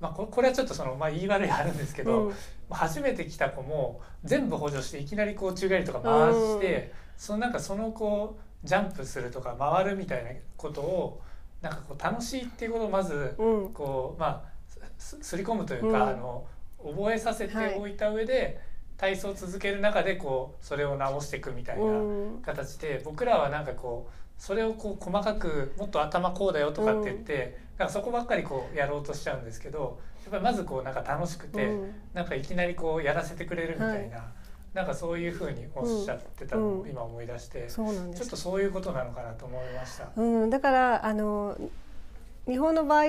[0.00, 2.32] まあ、これはちょっとその、まあ、言い悪いあるんですけど、
[2.70, 11.20] 初めて来た子も全部補助していきなりこう宙返りとか回して、そのなんかその子ジャンプするとか回るみたいなことを
[11.60, 13.34] なんかこう楽しいっていうことをまず
[13.74, 14.50] こう、まあ
[14.96, 16.46] すり込むというか、あの
[16.82, 18.58] 覚えさせておいた上で、
[18.96, 21.82] 体操を続ける中でこうそれを直していくみたいな
[22.42, 31.70] 形で、僕らはなんかこうそれをこう細かくもっと頭こうだよとかって言って、なんかそこばっかりこうやろうとしちゃうんですけどやっぱりまずこうなんか楽しくて、
[32.14, 34.32] なんかいきなりこうやらせてくれるみたいな。
[34.72, 40.08] なんかそういうふうにおっしゃってたのを今思い出して、そうなんですちょっとそういうことなのかなと思いました。
[40.16, 41.58] うん、だからあの
[42.46, 43.04] 日本の場合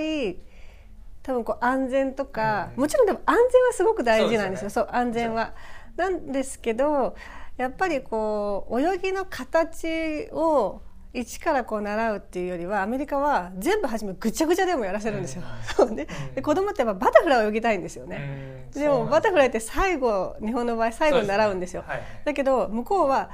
[1.22, 4.70] 多分こう安全とか、うん、もちろんでも安全はすごく大事なんですよ。
[4.72, 5.54] そう、ね、安全は。
[5.96, 7.16] なんですけど
[7.58, 10.82] やっぱりこう泳ぎの形を
[11.14, 15.44] 一からこう習うっていうよりはアメリカは全部初めぐちゃぐちゃでもやらせるんですよ。
[15.76, 18.70] そうね、で子供ってやっぱバタフライを泳ぎたいんですよね。
[18.74, 21.84] でもバタフライって最後日本の場合最後に習うんですよ。
[22.24, 23.30] だけど向こうは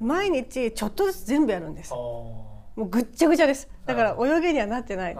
[0.00, 1.92] 毎日ちょっとずつ全部やるんです。
[1.92, 3.68] もうぐっちゃぐちゃです。
[3.86, 5.16] だから泳げにはなってない。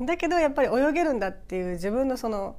[0.00, 2.56] だけどやっぱり泳げるんだっていう自分のその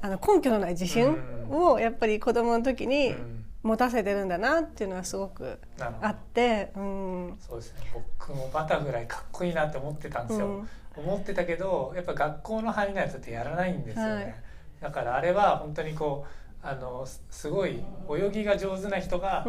[0.00, 1.16] あの根拠のない自信
[1.50, 3.14] をやっぱり子供の時に
[3.62, 5.58] 持たせてるんだなっていうのはすごく
[6.00, 7.80] あって、うん、そうですね。
[8.18, 14.34] 僕もバタフライかっこいいなって思ってたんですよ、うん、思ってたけどやっぱ学校の範囲のやつってやらないんですよね、はい、
[14.80, 19.46] だからあれは本当にこうあのすごい泳ぎが上手な人が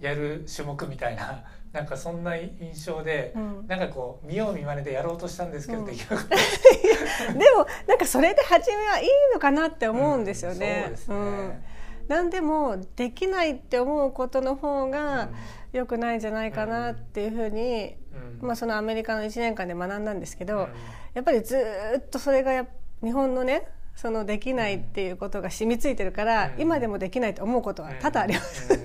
[0.00, 1.38] やる種目みたいな、うん、
[1.72, 6.36] なんかそんな印象で、うん、なんかこう見よう見まねでやろうとしたんですけど、できなかった。
[7.34, 10.82] でもなんかそれで初めはいいのかなって思うんですよね。
[10.84, 11.62] そうですね、
[12.08, 15.30] 何でもできないって思うことの方が
[15.72, 17.96] 良くないんじゃないかなっていうふうに、
[18.40, 20.68] まあ、そのアメリカの1年間で学んだんですけど、
[21.14, 21.56] やっぱりず
[21.98, 22.66] っとそれが
[23.02, 28.80] 日本のねそのできないっていうことが染みついてるから、今でもできないと思うことは多々あります。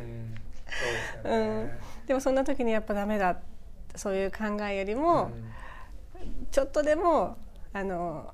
[1.24, 1.70] うん、
[2.08, 3.38] でもそんな時にやっぱダメだ
[3.96, 5.32] そういう考えよりも、
[6.52, 7.38] ちょっとでも
[7.74, 8.34] あの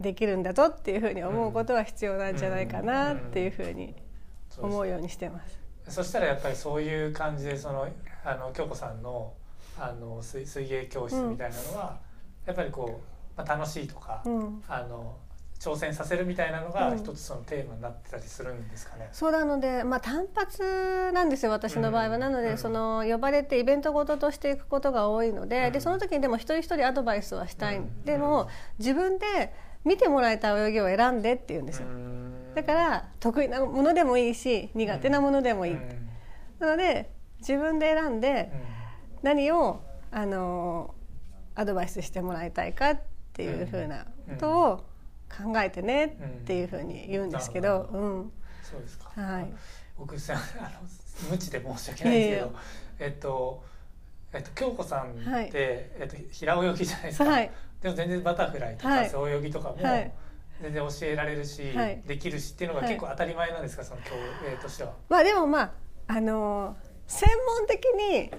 [0.00, 3.94] できるんだぞっていうふうに思うことは必要なんじゃないかなっていうふうに
[4.58, 5.60] 思うようにしてます。
[5.88, 7.88] そしたらやっぱりそういう感じでその
[8.24, 9.32] あの京子さんの
[9.78, 11.98] あの水水泳教室みたいなのは、
[12.44, 15.16] うん、やっぱりこう、まあ、楽しいとか、うん、あの
[15.58, 19.08] 挑戦させるみたいなのが一つそのテーマになってたりするんですかね。
[19.10, 29.52] うん、そうなので、まあ、単発なんですよ私の場合は、なので、その呼ばれてイベントごととしていくことが多いので,、でその時にでも一人一人アドバイスはしたい、でも自分で
[29.84, 31.88] 見てもらえた泳ぎを選んでって言うんですよ。
[32.54, 35.76] だから得意なものでもいいし苦手なものでもいい、
[36.58, 38.70] なので自分で選んでうん。
[39.22, 40.94] 何をあの
[41.54, 43.00] アドバイスしてもらいたいかっ
[43.34, 44.76] ていうふうなことを
[45.28, 48.32] 考えてねっていうふうに言うんですけど、うん。
[48.62, 49.10] そうですか。
[49.14, 49.52] はい、
[49.98, 52.52] 僕さあの無知で申し訳ないんですけど、
[52.98, 53.64] えっと
[54.32, 55.50] えっと京子さんって、はい。
[55.52, 57.24] えっと平泳ぎじゃないですか。
[57.24, 57.50] はい
[57.82, 59.10] でも全然バタフライとかはい。
[59.10, 60.12] 背泳ぎとかもはい。
[60.62, 62.02] 全然教えられるし、はい。
[62.06, 64.10] できるしっていうのが結構当たり前なんですか、その競
[64.46, 64.92] 泳としては。
[65.08, 65.72] まあでもまあ
[66.08, 68.30] あの専門的に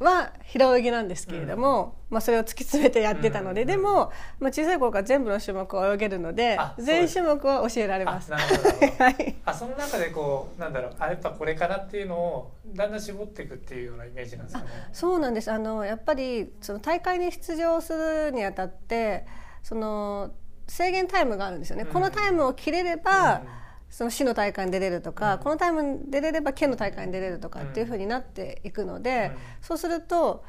[0.00, 8.30] は平泳ぎなんですけれども、まあ、それを突き詰めてやってたので、うんでも、まあ、小さい頃から全部の種目を泳げるので全種目は教えられあます。
[8.30, 9.04] なるほどなるほど。
[9.04, 9.36] はい。
[9.44, 14.70] あその中でこうなんだろうあやっぱこれかなっていうのをだんだん絞っていくっていうようなイメージなんですかね。
[14.92, 15.50] そうなんです。
[15.50, 19.26] あのやっぱりその大会に出場するにあたって
[19.62, 20.32] その
[20.66, 21.92] 制限タイムがあるんですよね、うん。
[21.92, 23.63] このタイムを切れれば、うん
[23.94, 25.38] その市の大会に出れるとか、うん。
[25.38, 29.38] このタイムに出れれば県の大会に出れるとかっていうふうになっていくので、うん。
[29.62, 30.44] そうすると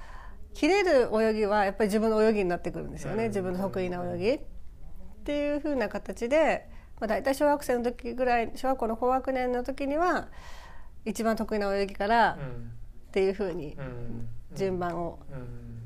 [0.55, 3.29] 切れる泳ぎはやっぱり自分の泳ぎになってくるんですよね、うん。
[3.29, 4.31] 自分の得意な泳ぎ。
[4.31, 4.39] っ
[5.25, 6.67] ていうふうな形で、
[6.99, 10.29] まあ、大体小学生の時ぐらい小学校の高学年の時には
[11.03, 12.71] 一番得意な泳ぎからうん。
[13.09, 14.27] っていうふうにうん。
[14.55, 15.83] 順番をうん。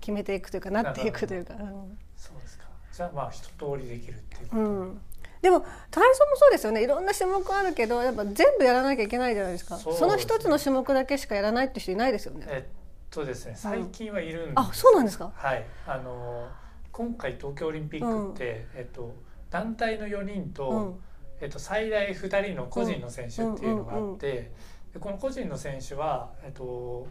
[0.00, 1.54] 決めていくというかなっていくというか。
[1.54, 1.98] うん。
[2.16, 2.64] そうですか。
[2.92, 4.56] じゃあまあ一通りできるっていう。
[4.56, 5.00] うん、
[5.46, 5.60] でも
[5.92, 6.82] 体操もそうですよね。
[6.82, 9.78] いろんな種目あるけどやっぱ全部やらなきゃいけないじゃないですか。
[9.78, 12.46] その一つの種目だけしかやらないって人いないですよね。
[12.48, 12.72] えっ
[13.12, 14.52] とですね最近はいるんです。
[14.56, 15.30] あそうなんですか？
[15.36, 16.48] はい、あの
[16.90, 19.14] 今回東京オリンピックって、えっと
[19.48, 21.00] 団体の4人と、うん。
[21.40, 24.50] えっと最大2人の個人の選手っていうのがあって、
[24.92, 27.06] でこの個人の選手はえっと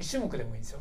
[0.00, 0.80] 1種目でもいいんですよ。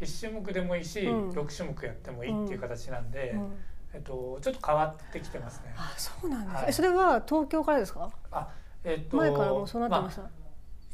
[0.00, 1.30] 1種目でもいいし、うん。
[1.30, 3.52] 6種目やってもいいっていう形なんで、うん
[3.92, 5.74] えっとちょっと変わってきてますね。
[5.76, 6.64] あそうなんです、はい。
[6.68, 8.10] えそれは東京からですか？
[8.30, 8.48] あ、
[8.84, 10.30] えっと前からもうそうなってました、あ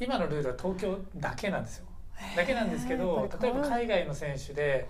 [0.00, 1.86] 今のルールは東京だけなんですよ。
[2.36, 4.88] だけなんですけど例えば海外の選手で、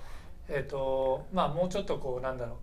[0.48, 2.58] えっとまあ、もうちょっとこうなんだろ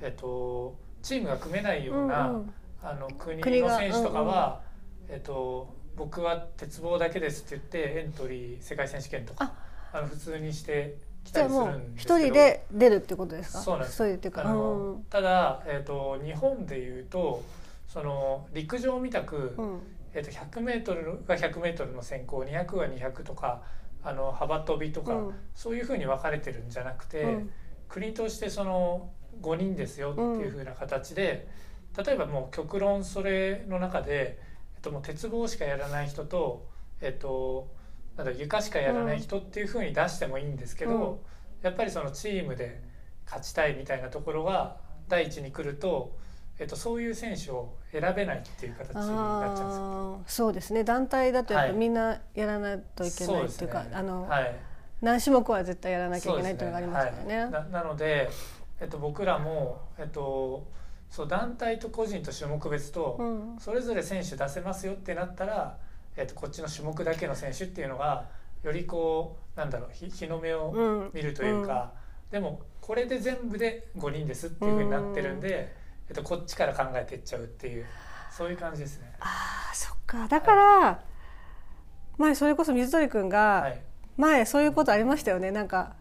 [0.00, 2.54] う、えっとチームが組めないような、うんうん。
[2.82, 4.60] あの国の選手とかは、
[5.08, 9.54] えっと、僕は鉄棒だけですって言ってエントリー世界選手権とか
[9.90, 10.98] あの普通にして
[11.32, 13.62] じゃあもう一人で出るってことですか？
[13.62, 14.04] そうなんです。
[14.04, 15.04] うかあの、うん。
[15.10, 17.42] ただ、えっと、日本でいうと
[17.88, 19.80] その陸上みたく、うん。
[20.14, 23.62] えっと、100m が 100m の選考200が200とか
[24.02, 25.34] あの幅跳びとか、うん。
[25.54, 27.50] そういうふうに分かれてるんじゃなくて、うん。
[27.88, 29.10] 国としてその
[29.40, 31.48] 5人ですよっていうふうな形で、
[32.04, 34.38] 例えばもう極論それの中で、
[34.76, 36.66] えっと、もう鉄棒しかやらない人と、
[37.00, 37.68] えっと、
[38.16, 41.18] なんだ床しかやらない人っていうふうに出してもいいんですけど、うん。
[41.62, 42.82] やっぱりそのチームで
[43.24, 44.76] 勝ちたいみたいなところが
[45.08, 46.16] 第一に来ると、
[46.58, 49.84] えっと、そういう選手を選べないっていう形になっちゃうんですよ。
[49.84, 50.84] あーそうですね。
[50.84, 51.76] 団体だとやっぱはい。
[51.76, 53.90] みんなやらないといけないっていうか、そうですね。
[53.92, 54.56] あの、はい。
[55.00, 57.38] 何種目は絶対やらなきゃいけないっていうのがありますからね。
[57.40, 58.30] はい、ななので、
[58.80, 60.66] えっと、僕らも、えっと、
[61.10, 63.56] そう団体と個人と種目別と、うん。
[63.58, 65.78] それぞれ選手出せますよってなったら、
[66.16, 68.26] えっと、こっちの種目だけの選手っていうのが
[68.62, 71.10] よりこうなんだろう日日の目をうん。
[71.12, 71.92] 見るというか、
[72.30, 75.74] でもこれで全部で5人ですっていうふうになってるんで、
[76.08, 77.86] えっと、こっちから考えていっちゃうっていう
[78.30, 79.12] そういう感じですね。
[79.20, 80.26] あーそっか。
[80.28, 81.00] だから、
[82.18, 83.80] 前それこそ水鳥くんが、はい。
[84.16, 85.50] 前そういうことありましたよね。
[85.50, 85.94] なんか。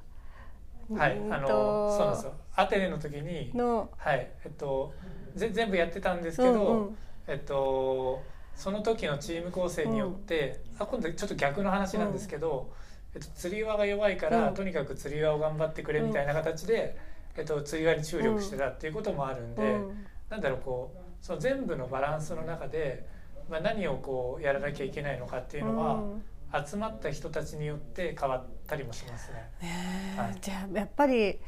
[0.94, 2.34] はい、あのそうなんですよ。
[2.56, 3.90] アテネの時にの。
[3.98, 4.30] はい。
[4.44, 4.94] えっと
[5.36, 6.98] ぜ全部やってたんですけど、うんうん。
[7.28, 8.22] えっと
[8.56, 12.72] その時のチーム構成によって、あ今度ちょっと逆の話なんですけど、
[13.16, 14.54] えっと、釣り輪が弱いから、うん。
[14.54, 16.98] とにかく釣り輪を頑張ってくれみたいな形で、
[17.36, 20.06] えっと、釣り輪に注力してたっていうこともあるんで、うん。
[20.30, 23.08] なんだろうこうその全部のバランスの中で、
[23.50, 26.24] まあ、何をこうやらなきゃいけないのかっていうのは、うん。
[26.66, 29.50] 集まった人たちによって変わったりもしますね。
[29.62, 30.20] ねえ。
[30.20, 30.38] はい。
[30.40, 31.40] じゃあやっぱり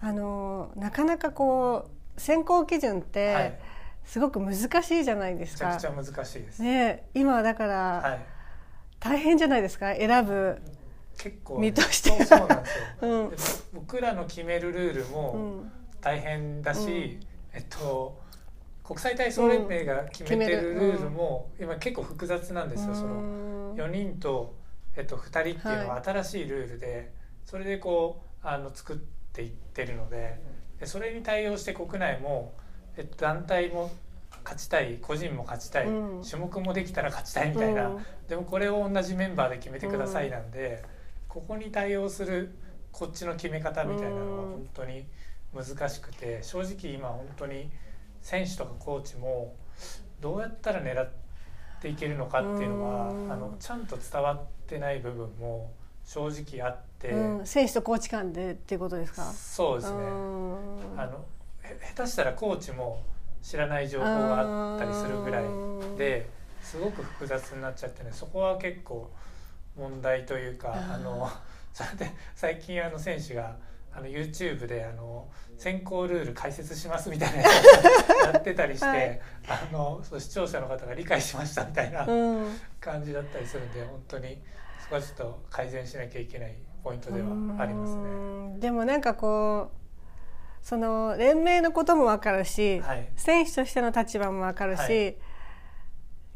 [0.00, 3.02] あのなかなかこう選考基準っはい。
[3.04, 3.58] て
[4.04, 5.66] すごく難しいじゃないですか。
[5.66, 6.62] めちゃくちゃ難しいです。
[6.62, 8.20] ねえ今はだからはい、
[9.00, 10.58] 大変じゃないですか選ぶ。
[11.16, 12.84] 結構、身としてはそうそうなんですよ。
[13.02, 13.36] うんで
[13.72, 16.88] 僕らの決めるルールうもん大変だし、うん
[17.52, 18.22] えっと
[18.82, 22.94] 国際体操連盟が決めてるルールも今結構複雑なんですよ。
[22.94, 24.54] そのうん4人と、
[24.94, 27.12] えっと、2人っていうのはは新しいルールで、
[27.46, 28.96] それでこうあの作っ
[29.32, 30.38] ていってるので
[30.78, 32.52] でそれに対応して国内も、
[32.96, 33.90] えっと、団体も
[34.44, 36.22] 勝ちたい個人も勝ちたい、うん。
[36.22, 38.06] 種目もできたら勝ちたいみたいな、うん。
[38.28, 40.84] でもこれを同じメンバーで決めてくださいなんで、
[41.28, 42.54] ここに対応する
[42.92, 45.04] こっちの決め方みたいなのはうん本当に
[45.52, 47.70] 難しくて正直今本当に
[48.22, 49.54] 選手とかコーチも
[50.20, 51.10] どうやったら狙っ
[51.80, 53.32] ていけるのかっていうのはうん。
[53.32, 55.72] あのちゃんと伝わってない部分も
[56.04, 59.24] 正直あって、うん、選手とコーチ間でっていうことですか？
[59.24, 60.78] そうですね、うん。
[60.96, 61.16] あのへ
[61.94, 63.02] 下手したらコーチも
[63.42, 65.44] 知らない情報があったりするぐらい
[65.98, 66.26] で
[66.62, 69.10] すごく複雑になっちゃってねそこは結構
[69.76, 71.30] 問題というかあの
[71.72, 73.56] それで最近あの選手が
[73.92, 79.20] あの YouTube であの選考ルール解説しますみたいなやつ やってたりして、はい。
[79.48, 82.12] あのそう視聴者の方が理解しましたみたいなう
[82.42, 82.58] ん。
[82.80, 84.42] 感じだったりするんで本当に
[84.80, 88.02] そこはちょっと改善しなきゃいけないポイントではありますね。
[88.02, 88.06] う
[88.56, 88.60] ん。
[88.60, 89.83] でもなんかこう
[90.64, 93.06] その連盟のこともわかるし、はい。
[93.16, 95.16] 選手としての立場もわかるし、はい。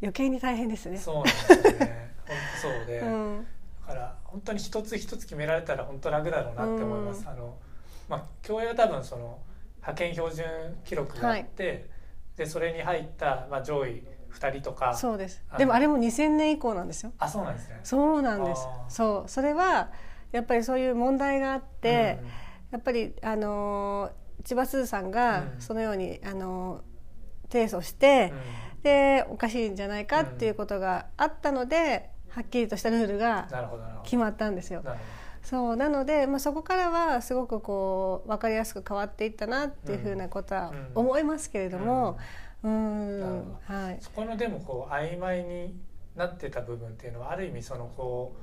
[0.03, 0.99] 余計に大変ですね。
[0.99, 2.15] そうなんですよね。
[2.27, 3.47] 本当そうで、 うん。
[3.87, 7.23] だから本当に一つ一つ決められたら本当楽だろうなって思います。
[7.23, 7.29] うん。
[7.29, 7.57] あの
[8.07, 9.39] まあ競泳は多分その
[9.77, 10.45] 派遣標準
[10.85, 11.89] 記録があって、
[12.37, 15.43] でそれに入ったまあ上位二人とか、そうです。
[15.57, 17.15] でもあれも2000年以降なんですよ。
[17.19, 17.81] あそうなんですね。
[17.83, 18.69] そうなんです。
[18.91, 19.29] そう。
[19.31, 19.89] それは
[20.33, 25.61] やっぱりそういう問題があって、うんやっぱりあのー千葉すずさんがうん。
[25.61, 26.83] そのように、あのー
[27.51, 28.33] 提訴して、
[28.83, 33.49] でおかしいんじゃないかっていうことがあったので、はっきりとしたルールが。
[34.05, 34.85] 決まったんですよ。
[35.43, 40.91] そうなので、まあ、そこからはすごくこう分かりやすく変わっていったなっていうふうなことはうん。
[40.95, 42.19] 思いますけれども、
[42.63, 45.75] うん、はい、そこのでもこう曖昧に
[46.17, 48.37] なってた部分っていうのはある意味そのこ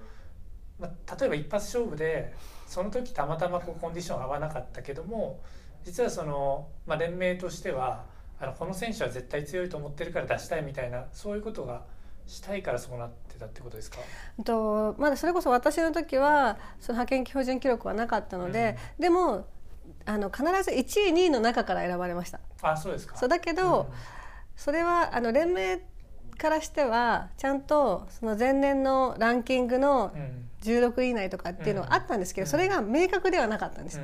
[0.80, 2.34] う、まあ、例えば一発勝負で
[2.66, 5.40] その時たまたまこうコンディション合わなかったけども
[5.84, 8.06] 実はその、まあ、連盟としては
[8.40, 11.84] あのこの選手は絶対強いと思ってるから出したいみたいなそういうことが
[12.28, 13.98] したいからそうなってたってことですか？
[14.44, 19.48] とまだそれこそ私の時はその派遣標準記録はなかったので、でも
[20.06, 22.40] あの必ず1位2位の中から選ばれました。
[22.64, 23.16] あそうですか。
[23.16, 23.92] そうだけど、
[24.56, 25.80] それはあの連盟
[26.36, 30.22] からしてはちゃんとその前年のランキングのうん。
[30.22, 32.50] うん16位以内とかっていうのはあったんですけど、うん。
[32.50, 34.02] それが明確ではなかったんです。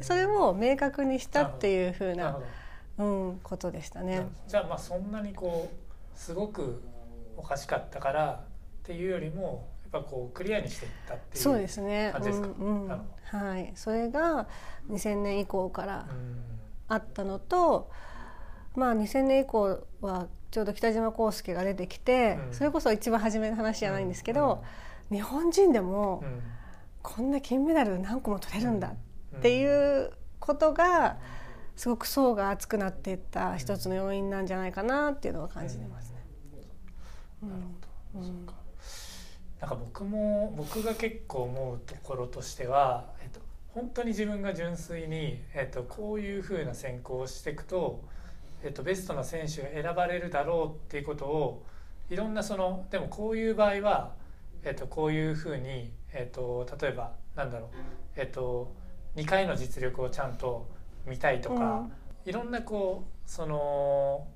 [0.00, 2.38] それを明確にしたっていうふうな
[2.96, 4.26] うん、ことでしたね。
[4.46, 6.82] じゃあまあそんなにこうすごく
[7.36, 8.46] おかしかったからっ
[8.84, 12.08] ていうよりもやっぱこうクリアにしていったっていうそうですね。
[12.14, 12.48] 感じですか？
[12.58, 12.88] うんうん。
[13.24, 14.48] はい、それが
[14.88, 16.40] 2000年以降からうん。
[16.88, 17.90] あったのと、
[18.74, 22.54] まあ2000年以降はちょうど北島康介が出てきて、うん。
[22.54, 24.64] それこそ一番初めの話じゃないんですけど、
[25.10, 26.42] 日本人でもうん。
[27.00, 28.92] こんな金メダル何個も取れるんだ
[29.32, 29.38] うん。
[29.38, 31.16] っていうことが
[31.76, 36.18] すごく層が厚くなっていった一つの要因なんじゃないかなっていうのは感じてますね。
[37.42, 37.62] なる
[38.12, 38.46] ほど、うん。
[39.60, 48.02] なんか僕も僕が結構思うところとしては、えっと、本当に自分が純粋に、えっと、こういうふうな選考をしていくと、
[48.62, 51.64] えっと、ベストな選手が選ばれるだろうっていうことを
[52.10, 54.14] いろんなそのでもこういう場合は、
[54.62, 57.68] えっと、こういうふうに、えっと、例えばなんだろう、
[58.16, 58.74] えっと、
[59.16, 60.68] 2回の実力をちゃんと
[61.06, 61.88] 見たいとか、
[62.24, 64.26] いろんなこうその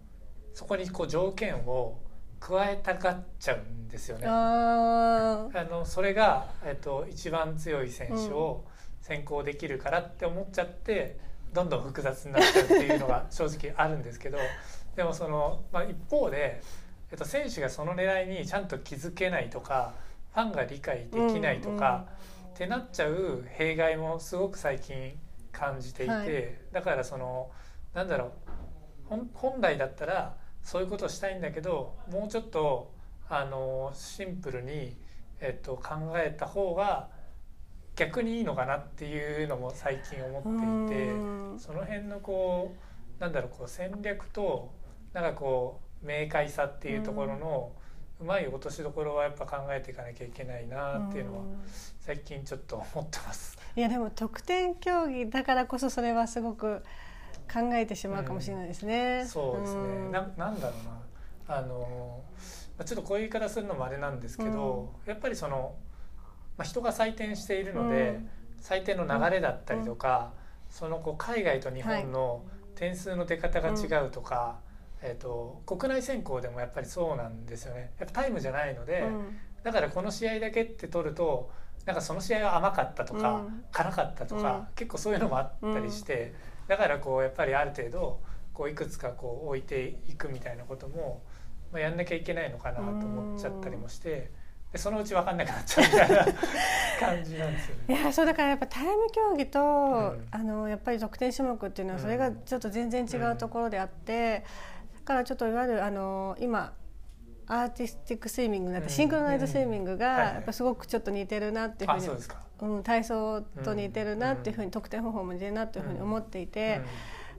[0.54, 1.98] そこにこう条件を
[2.40, 4.26] 加えたがっちゃうんですよね。
[4.26, 8.64] ああのそれが、えっと、一番強い選手を
[9.00, 11.18] 選考できるからって思っちゃって
[11.52, 14.38] どんどん複雑になっちゃうっていうのが正直あるんですけど
[14.96, 16.62] でもその、まあ、一方で、
[17.10, 19.94] えっと、選手がその狙いにちゃんと気づけないとか
[20.34, 22.06] ファンが理解できないとか、
[22.54, 25.18] ってなっちゃう弊害もすごく最近
[25.52, 26.58] 感じていて、はい。
[26.72, 27.50] だからその
[27.92, 28.30] なんだろう
[29.08, 32.92] 本本来だったらそういうことをしたいんだけどもうちょっと
[33.28, 34.96] あのシンプルに、
[35.40, 37.08] えっと、考えた方が
[37.96, 42.74] 逆にいいのかなっていうのも最近思っていてうんその辺のこ
[43.18, 44.70] うなんだろうこう戦略と
[45.12, 47.72] なんかこう明快さっていうところの
[48.20, 51.44] うまい落としどころはやっぱ考えていかなきゃいけないなっていうのは
[52.00, 53.58] 最近ちょっと思ってます。
[53.76, 56.82] いやでも得点競技だからこそそれはすごく
[57.52, 59.24] 考えてしまうかもしれないですね。
[59.26, 59.82] そうですね。
[60.08, 60.74] んななんだろ
[61.48, 62.22] うなあの
[62.78, 65.74] まあちょっとこういう言い方するのもあれなんですけど、やっぱりその、
[66.56, 68.30] まあ、人が採点しているので、うん。
[68.60, 70.32] 採点の流れだったりとか、
[70.70, 72.44] そのこう海外と日本の
[72.74, 74.60] 点数の出方が違うとか、
[75.02, 77.92] えっ、と国内選考でもやっぱりそうなんですよね。
[77.98, 79.38] やっぱタイムじゃないので、うん。
[79.62, 81.50] だからこの試合だけって取ると
[81.86, 83.64] なんかその試合は甘かったとか、うん。
[83.72, 86.34] 辛かったとか、結構そういうのもあったりして、
[86.68, 88.20] だからこうやっぱりある程度
[88.54, 91.22] こういくつかこう置いていくみたいなことも、
[91.72, 94.30] まあ、やんなきゃいけないのかなと思っちゃったりもして
[94.72, 96.24] でそのうち分かんなくなっちゃうみたいな
[96.98, 98.00] 感じなんですよね。
[98.00, 100.26] いやそうだからやっぱタイム競技と、ん。
[100.30, 104.44] あのやっぱり得点種目っていうのはそれがちょっと全然違うところであって、
[104.94, 106.72] だからちょっといわゆるあの今
[107.46, 112.08] アーティスティックスイミングになってシンクロナイズスイミングがやっぱすごくちょっと似てるなっていうふうに、
[112.60, 116.80] うん、体操と似てるなっていうふうに得点方法も似てるなっていうふうに思っていて、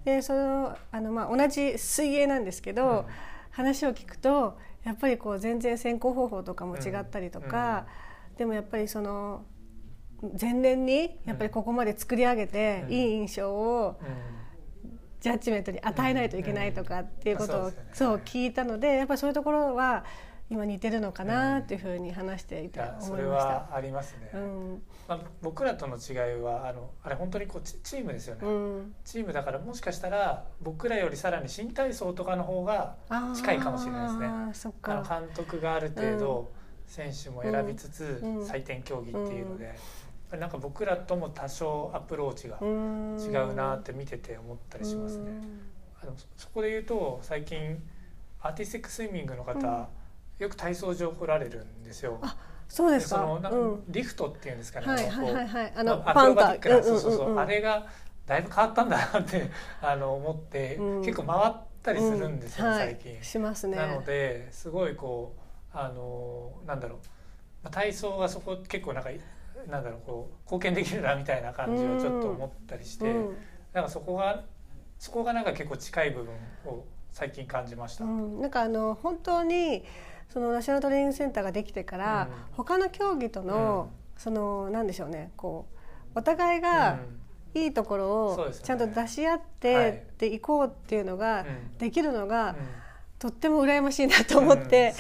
[0.06, 3.08] でそのあの、まあ、同じ水泳なんですけど、
[3.54, 7.88] 話を聞くとやっぱりこう全然選考方法とかも違ったりとか、
[8.38, 9.46] でもやっぱりその
[10.40, 14.00] 前年にやっぱりここまで作り上げていい印象を、
[15.22, 20.04] ジャッジメントに与えないといけないとかっていうことを、そう聞いたのでやっぱりそういうところは
[20.50, 23.76] 今似てるのかなっていうふうに話していて思いました。
[23.76, 24.32] ありますね。
[24.34, 28.96] うん、まあ僕らとの違いはあのあれ本当にこうチームですよね、うん。
[29.04, 32.96] チームだからもしかしたら僕らよりさらに新体操とかの方が
[33.36, 34.74] 近いかもしれないですね。
[34.84, 36.52] あの監督がある程度
[36.88, 39.76] 選手も選びつつ採点競技っていうので。
[40.40, 45.32] なんか僕らとも多少アプローチが違うなって見てて思ったりしますね。
[46.02, 47.78] あのそこで言うと最近
[48.42, 49.86] アーティスティックスイミングの方、うん、
[50.40, 52.20] よく体操場来られるんですよ。
[52.74, 53.18] そうですか？
[53.18, 54.88] その、うん、リフトっていうんですかね。
[54.88, 55.74] はいはいはいはい。
[55.76, 57.86] あの、まあ、パンタ、そうそうそう、あれが
[58.26, 61.54] だいぶ変わったんだなってあの思って、うん、結構回っ
[61.84, 63.22] たりするんですよ、最近。
[63.22, 63.78] しますね。
[63.78, 66.98] なのですごいこうあのなんだろ
[67.64, 69.12] う、体操がそこ結構なんか
[69.70, 73.38] なんだろうこう貢献できるなみたいな感じをちょっと思ったりして、うん、
[73.72, 74.44] なんかそこが
[74.98, 76.34] そこがなんか結構近い部分
[76.66, 78.06] を最近感じました。
[78.06, 79.86] うん、なんかあの本当に
[80.30, 85.68] そのナショナルトレーニングセンターができてから、うん、他の競技との、うん、そのなんでしょうねこ
[86.16, 87.00] うお互いが
[87.54, 91.46] いいところをちゃんと出し合ってでいこうっていうのが
[91.78, 92.56] できるのが、
[93.20, 94.96] とっても羨ましいなと思って、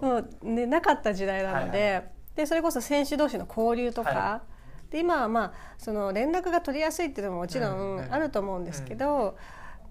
[0.00, 2.20] もうねなかった時代なので。
[2.40, 4.42] でそれこそ選手同士の交流とか、は
[4.88, 9.36] い、で今はまあその連絡が取りやすいっていうのももちろんあると思うんですけど、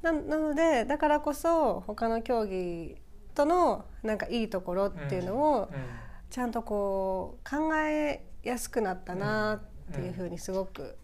[0.01, 2.95] ななのでだからこそ他の競技
[3.35, 5.69] とのなんかいいところっていうのを
[6.29, 9.61] ちゃんとこう考えやすくなったな
[9.91, 10.97] っていうふうにすごく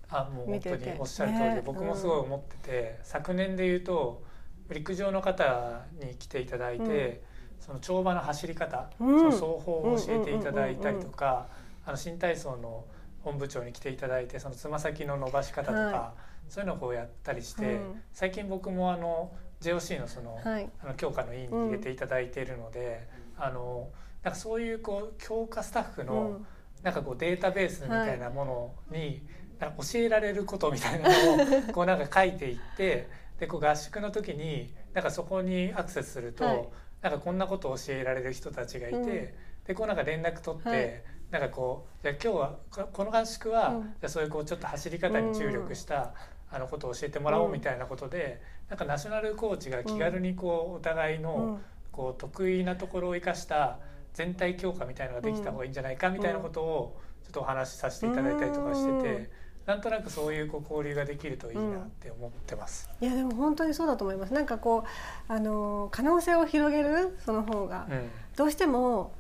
[0.47, 4.23] 見てて、おっしゃる通りで、ね、僕もすごい思ってて、昨年で言うと
[4.69, 7.35] 陸上の方に来ていただいて。
[7.59, 11.47] その跳馬の走り方、うん、その走法を教えていただいたりとか、
[11.83, 12.85] あの新体操の
[13.23, 16.13] 本部長に来ていただいてそのつま先の伸ばし方とか、は
[16.47, 19.31] い、そういうのをこうやったりして、うん、最近僕もあの
[19.61, 23.89] JOC のその,、はい、あの強化の委員に入れていただいているので、うん、あの
[24.23, 26.41] なんかそういうこう強化スタッフの、
[26.81, 29.21] なんかこうデータベースみたいなものに、
[29.59, 33.07] なんか教えられることみたいなのを こうなんか書いていって
[33.39, 36.69] でこう合宿の時になんかそこにアクセスすると、はい、
[37.01, 39.33] なんかこんなことを教えられる人たちがいて、うん、で
[39.73, 42.57] こうなんか連絡取って、はい、なんかこうじゃ今日は
[42.91, 46.13] この合宿は、うん、じゃそういうこうちょっと走り方に注力した、
[46.51, 51.59] あのことを教えてもらおうみたいなことで、うん、なんかナショナルコーチが気軽にこうお互いの
[51.91, 53.79] こう得意なところを生かした
[54.13, 59.45] 全体強化みたいなのができた方がいいんじゃないかみたいなことをちょっとお話しさせていただいたりとかしてて。
[59.65, 62.87] なんとなくそういうこう交流ができるといいなって思ってます。
[63.01, 64.33] うん、いやでも本当にそうだと思います。
[64.33, 64.85] なんかこ
[65.27, 69.13] うあの可能性を広げるその方が、うん、どうしても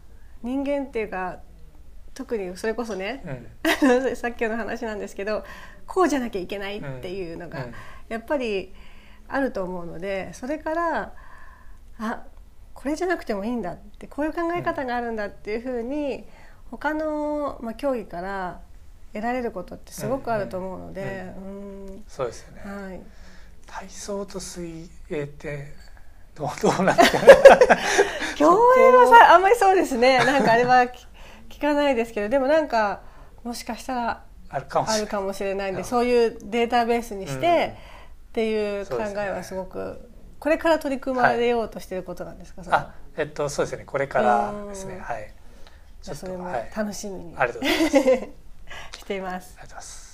[0.43, 1.39] 人間っていうか
[2.13, 3.23] 特にそれこそね、
[3.83, 5.43] うん、 さっきの話なんですけど
[5.87, 7.67] こうじゃなきゃいけないっていうのが
[8.07, 8.71] やっぱり
[9.27, 11.13] あると思うのでそれから
[11.99, 12.23] あ
[12.73, 16.25] これじゃなくてもいいんだってこういう考え方があるんだっていうふうに
[16.71, 18.61] 他の、まあ、競技から
[19.13, 23.01] 得られることってすごくあると思うので、うん、そうですよね、はい、
[23.65, 25.73] 体操と水泳って
[26.35, 27.19] どうどうなんですか
[28.35, 28.45] 競
[28.77, 30.17] 泳はさあんまりそうですね。
[30.17, 30.85] なんかあれは
[31.49, 33.01] 聞かないですけどでもなんか
[33.43, 35.73] もしかしたらあるかもしれない。
[35.73, 37.75] んでそういうデータベースにして、
[38.35, 40.09] っていう考えはすごく
[40.39, 43.85] これから取り組まれようとしていることなんですか、あえっとそうですね。
[43.85, 44.99] これからですね。
[44.99, 45.33] はい。
[46.01, 47.89] じゃそれも楽しみに、はい、ありがとうございま
[48.91, 48.99] す。
[48.99, 49.55] しています。
[49.57, 50.04] ありがとうございます。